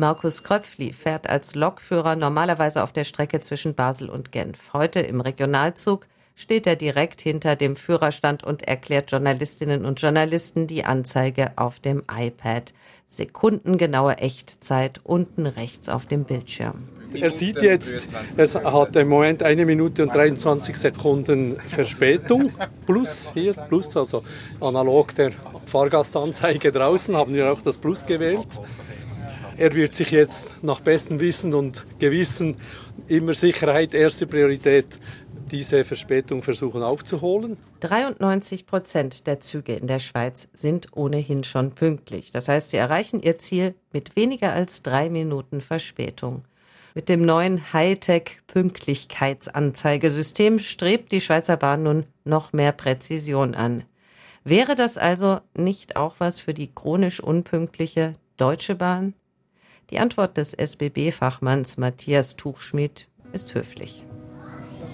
Markus 0.00 0.42
Kröpfli 0.42 0.94
fährt 0.94 1.28
als 1.28 1.54
Lokführer 1.54 2.16
normalerweise 2.16 2.82
auf 2.82 2.90
der 2.90 3.04
Strecke 3.04 3.40
zwischen 3.40 3.74
Basel 3.74 4.08
und 4.08 4.32
Genf. 4.32 4.72
Heute 4.72 5.00
im 5.00 5.20
Regionalzug 5.20 6.06
steht 6.34 6.66
er 6.66 6.76
direkt 6.76 7.20
hinter 7.20 7.54
dem 7.54 7.76
Führerstand 7.76 8.42
und 8.42 8.66
erklärt 8.66 9.10
Journalistinnen 9.10 9.84
und 9.84 10.00
Journalisten 10.00 10.66
die 10.66 10.86
Anzeige 10.86 11.52
auf 11.56 11.80
dem 11.80 12.02
iPad. 12.10 12.72
Sekundengenaue 13.08 14.16
Echtzeit 14.16 15.00
unten 15.04 15.44
rechts 15.46 15.90
auf 15.90 16.06
dem 16.06 16.24
Bildschirm. 16.24 16.88
Er 17.12 17.30
sieht 17.30 17.60
jetzt, 17.60 18.14
er 18.38 18.72
hat 18.72 18.96
im 18.96 19.08
Moment 19.08 19.42
eine 19.42 19.66
Minute 19.66 20.04
und 20.04 20.14
23 20.14 20.76
Sekunden 20.76 21.60
Verspätung. 21.60 22.50
Plus 22.86 23.32
hier, 23.34 23.52
plus, 23.52 23.94
also 23.98 24.24
analog 24.62 25.14
der 25.14 25.32
Fahrgastanzeige 25.66 26.72
draußen 26.72 27.14
haben 27.14 27.34
wir 27.34 27.52
auch 27.52 27.60
das 27.60 27.76
Plus 27.76 28.06
gewählt. 28.06 28.58
Er 29.60 29.72
wird 29.74 29.94
sich 29.94 30.10
jetzt 30.10 30.64
nach 30.64 30.80
bestem 30.80 31.20
Wissen 31.20 31.52
und 31.52 31.84
Gewissen 31.98 32.56
immer 33.08 33.34
Sicherheit 33.34 33.92
erste 33.92 34.26
Priorität 34.26 34.98
diese 35.50 35.84
Verspätung 35.84 36.42
versuchen 36.42 36.82
aufzuholen. 36.82 37.58
93 37.80 38.64
Prozent 38.64 39.26
der 39.26 39.40
Züge 39.40 39.74
in 39.74 39.86
der 39.86 39.98
Schweiz 39.98 40.48
sind 40.54 40.96
ohnehin 40.96 41.44
schon 41.44 41.72
pünktlich. 41.72 42.30
Das 42.30 42.48
heißt, 42.48 42.70
sie 42.70 42.78
erreichen 42.78 43.20
ihr 43.20 43.36
Ziel 43.36 43.74
mit 43.92 44.16
weniger 44.16 44.54
als 44.54 44.82
drei 44.82 45.10
Minuten 45.10 45.60
Verspätung. 45.60 46.46
Mit 46.94 47.10
dem 47.10 47.26
neuen 47.26 47.74
Hightech-Pünktlichkeitsanzeigesystem 47.74 50.58
strebt 50.58 51.12
die 51.12 51.20
Schweizer 51.20 51.58
Bahn 51.58 51.82
nun 51.82 52.06
noch 52.24 52.54
mehr 52.54 52.72
Präzision 52.72 53.54
an. 53.54 53.84
Wäre 54.42 54.74
das 54.74 54.96
also 54.96 55.40
nicht 55.54 55.96
auch 55.96 56.14
was 56.16 56.40
für 56.40 56.54
die 56.54 56.74
chronisch 56.74 57.20
unpünktliche 57.20 58.14
Deutsche 58.38 58.74
Bahn? 58.74 59.12
Die 59.90 59.98
Antwort 59.98 60.36
des 60.36 60.54
SBB-Fachmanns 60.54 61.76
Matthias 61.76 62.36
Tuchschmidt 62.36 63.08
ist 63.32 63.54
höflich. 63.54 64.04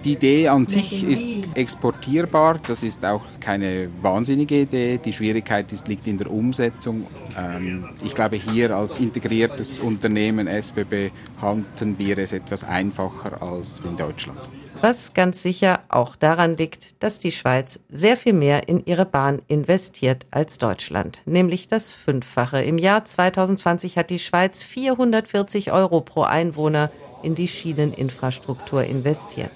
Die 0.05 0.13
Idee 0.13 0.49
an 0.49 0.67
sich 0.67 1.05
ist 1.05 1.27
exportierbar, 1.55 2.61
das 2.67 2.83
ist 2.83 3.05
auch 3.05 3.25
keine 3.41 3.89
wahnsinnige 4.03 4.63
Idee. 4.63 4.99
Die 4.99 5.13
Schwierigkeit 5.13 5.73
ist, 5.73 5.89
liegt 5.89 6.07
in 6.07 6.17
der 6.17 6.31
Umsetzung. 6.31 7.07
Ähm, 7.37 7.89
ich 8.05 8.15
glaube, 8.15 8.37
hier 8.37 8.77
als 8.77 9.01
integriertes 9.01 9.81
Unternehmen 9.81 10.47
SBB 10.47 11.11
halten 11.43 11.99
wir 11.99 12.19
es 12.19 12.33
etwas 12.33 12.63
einfacher 12.65 13.43
als 13.43 13.81
in 13.81 13.97
Deutschland. 13.97 14.41
Was 14.81 15.15
ganz 15.15 15.43
sicher 15.43 15.81
auch 15.89 16.17
daran 16.17 16.57
liegt, 16.57 17.03
dass 17.03 17.19
die 17.19 17.33
Schweiz 17.33 17.81
sehr 17.89 18.17
viel 18.17 18.35
mehr 18.35 18.69
in 18.69 18.85
ihre 18.85 19.07
Bahn 19.07 19.41
investiert 19.49 20.27
als 20.31 20.59
Deutschland, 20.59 21.23
nämlich 21.25 21.67
das 21.67 21.93
Fünffache. 21.93 22.63
Im 22.63 22.79
Jahr 22.79 23.05
2020 23.05 23.97
hat 23.97 24.11
die 24.11 24.19
Schweiz 24.19 24.63
440 24.63 25.73
Euro 25.73 26.03
pro 26.03 26.23
Einwohner 26.23 26.91
in 27.23 27.35
die 27.35 27.49
Schieneninfrastruktur 27.49 28.85
investiert. 28.85 29.53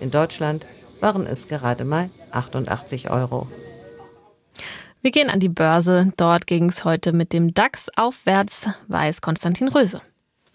In 0.00 0.10
Deutschland 0.10 0.64
waren 1.00 1.26
es 1.26 1.48
gerade 1.48 1.84
mal 1.84 2.08
88 2.30 3.10
Euro. 3.10 3.48
Wir 5.02 5.10
gehen 5.10 5.30
an 5.30 5.40
die 5.40 5.48
Börse. 5.48 6.12
Dort 6.16 6.46
ging 6.46 6.68
es 6.68 6.84
heute 6.84 7.12
mit 7.12 7.32
dem 7.32 7.54
DAX 7.54 7.88
aufwärts, 7.96 8.68
weiß 8.88 9.20
Konstantin 9.20 9.68
Röse. 9.68 10.00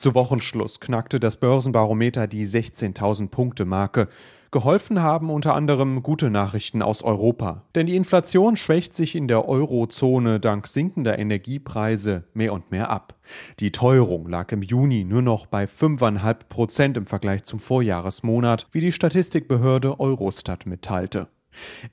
Zu 0.06 0.14
Wochenschluss 0.14 0.80
knackte 0.80 1.20
das 1.20 1.38
Börsenbarometer 1.38 2.28
die 2.28 2.46
16.000 2.46 3.30
Punkte 3.30 3.66
Marke. 3.66 4.08
Geholfen 4.52 5.02
haben 5.02 5.32
unter 5.32 5.56
anderem 5.56 6.04
gute 6.04 6.30
Nachrichten 6.30 6.84
aus 6.84 7.02
Europa. 7.02 7.64
Denn 7.74 7.88
die 7.88 7.96
Inflation 7.96 8.56
schwächt 8.56 8.94
sich 8.94 9.16
in 9.16 9.28
der 9.28 9.50
Eurozone 9.50 10.40
dank 10.40 10.68
sinkender 10.68 11.18
Energiepreise 11.18 12.26
mehr 12.36 12.54
und 12.54 12.70
mehr 12.70 12.92
ab. 12.92 13.16
Die 13.60 13.72
Teuerung 13.72 14.30
lag 14.30 14.52
im 14.52 14.62
Juni 14.62 15.06
nur 15.06 15.24
noch 15.24 15.48
bei 15.48 15.66
5,5 15.66 16.36
Prozent 16.50 16.98
im 16.98 17.08
Vergleich 17.08 17.46
zum 17.46 17.60
Vorjahresmonat, 17.60 18.68
wie 18.74 18.82
die 18.82 18.92
Statistikbehörde 18.92 20.00
Eurostat 20.00 20.68
mitteilte. 20.68 21.30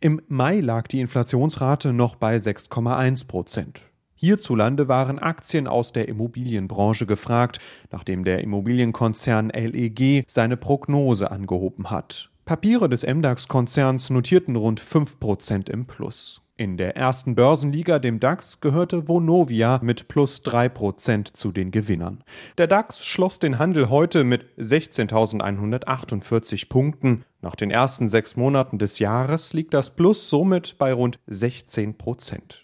Im 0.00 0.20
Mai 0.28 0.60
lag 0.60 0.86
die 0.86 1.00
Inflationsrate 1.00 1.94
noch 1.94 2.16
bei 2.16 2.36
6,1 2.36 3.26
Prozent. 3.26 3.80
Hierzulande 4.24 4.86
waren 4.86 5.18
Aktien 5.18 5.66
aus 5.66 5.92
der 5.92 6.06
Immobilienbranche 6.06 7.06
gefragt, 7.06 7.58
nachdem 7.90 8.22
der 8.22 8.44
Immobilienkonzern 8.44 9.50
LEG 9.50 10.22
seine 10.28 10.56
Prognose 10.56 11.32
angehoben 11.32 11.90
hat. 11.90 12.30
Papiere 12.44 12.88
des 12.88 13.04
MDAX-Konzerns 13.04 14.10
notierten 14.10 14.54
rund 14.54 14.80
5% 14.80 15.70
im 15.70 15.86
Plus. 15.86 16.40
In 16.56 16.76
der 16.76 16.96
ersten 16.96 17.34
Börsenliga, 17.34 17.98
dem 17.98 18.20
DAX, 18.20 18.60
gehörte 18.60 19.08
Vonovia 19.08 19.80
mit 19.82 20.06
plus 20.06 20.40
3% 20.44 21.34
zu 21.34 21.50
den 21.50 21.72
Gewinnern. 21.72 22.22
Der 22.58 22.68
DAX 22.68 23.04
schloss 23.04 23.40
den 23.40 23.58
Handel 23.58 23.90
heute 23.90 24.22
mit 24.22 24.44
16.148 24.56 26.68
Punkten. 26.68 27.24
Nach 27.40 27.56
den 27.56 27.72
ersten 27.72 28.06
sechs 28.06 28.36
Monaten 28.36 28.78
des 28.78 29.00
Jahres 29.00 29.52
liegt 29.52 29.74
das 29.74 29.96
Plus 29.96 30.30
somit 30.30 30.78
bei 30.78 30.92
rund 30.92 31.18
16 31.26 31.98
Prozent. 31.98 32.61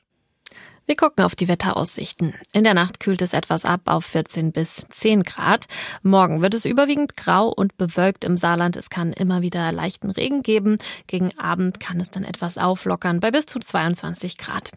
Wir 0.88 0.96
gucken 0.96 1.22
auf 1.22 1.37
die 1.37 1.48
Wetteraussichten. 1.48 2.33
In 2.55 2.64
der 2.64 2.72
Nacht 2.72 2.98
kühlt 2.98 3.20
es 3.20 3.35
etwas 3.35 3.66
ab 3.66 3.83
auf 3.85 4.07
14 4.07 4.53
bis 4.53 4.87
10 4.88 5.22
Grad. 5.22 5.66
Morgen 6.03 6.40
wird 6.40 6.55
es 6.55 6.64
überwiegend 6.64 7.14
grau 7.14 7.48
und 7.48 7.77
bewölkt 7.77 8.24
im 8.24 8.38
Saarland. 8.38 8.74
Es 8.74 8.88
kann 8.88 9.12
immer 9.12 9.42
wieder 9.42 9.70
leichten 9.70 10.11
Regen 10.11 10.42
geben. 10.42 10.79
Gegen 11.07 11.38
Abend 11.38 11.79
kann 11.79 12.01
es 12.01 12.11
dann 12.11 12.24
etwas 12.24 12.57
auflockern 12.57 13.20
bei 13.20 13.31
bis 13.31 13.44
zu 13.44 13.59
22 13.59 14.38
Grad. 14.38 14.70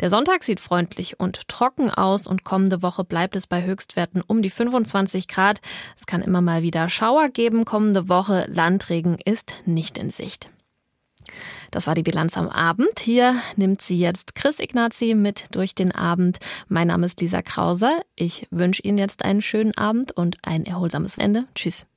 Der 0.00 0.08
Sonntag 0.08 0.42
sieht 0.42 0.60
freundlich 0.60 1.20
und 1.20 1.46
trocken 1.48 1.90
aus 1.90 2.26
und 2.26 2.44
kommende 2.44 2.80
Woche 2.80 3.04
bleibt 3.04 3.36
es 3.36 3.46
bei 3.46 3.62
Höchstwerten 3.62 4.22
um 4.26 4.40
die 4.40 4.48
25 4.48 5.28
Grad. 5.28 5.60
Es 5.98 6.06
kann 6.06 6.22
immer 6.22 6.40
mal 6.40 6.62
wieder 6.62 6.88
Schauer 6.88 7.28
geben. 7.28 7.66
Kommende 7.66 8.08
Woche 8.08 8.46
Landregen 8.48 9.18
ist 9.22 9.52
nicht 9.66 9.98
in 9.98 10.08
Sicht. 10.08 10.48
Das 11.70 11.86
war 11.86 11.94
die 11.94 12.02
Bilanz 12.02 12.36
am 12.36 12.48
Abend. 12.48 12.98
Hier 13.00 13.36
nimmt 13.56 13.82
sie 13.82 13.98
jetzt 13.98 14.34
Chris 14.34 14.58
Ignazi 14.58 15.14
mit 15.14 15.46
durch 15.52 15.74
den 15.74 15.92
Abend. 15.92 16.38
Mein 16.68 16.88
Name 16.88 17.06
ist 17.06 17.20
Lisa 17.20 17.42
Krauser. 17.42 18.00
Ich 18.16 18.46
wünsche 18.50 18.82
Ihnen 18.82 18.98
jetzt 18.98 19.24
einen 19.24 19.42
schönen 19.42 19.76
Abend 19.76 20.12
und 20.12 20.38
ein 20.42 20.64
erholsames 20.64 21.18
Ende. 21.18 21.44
Tschüss. 21.54 21.86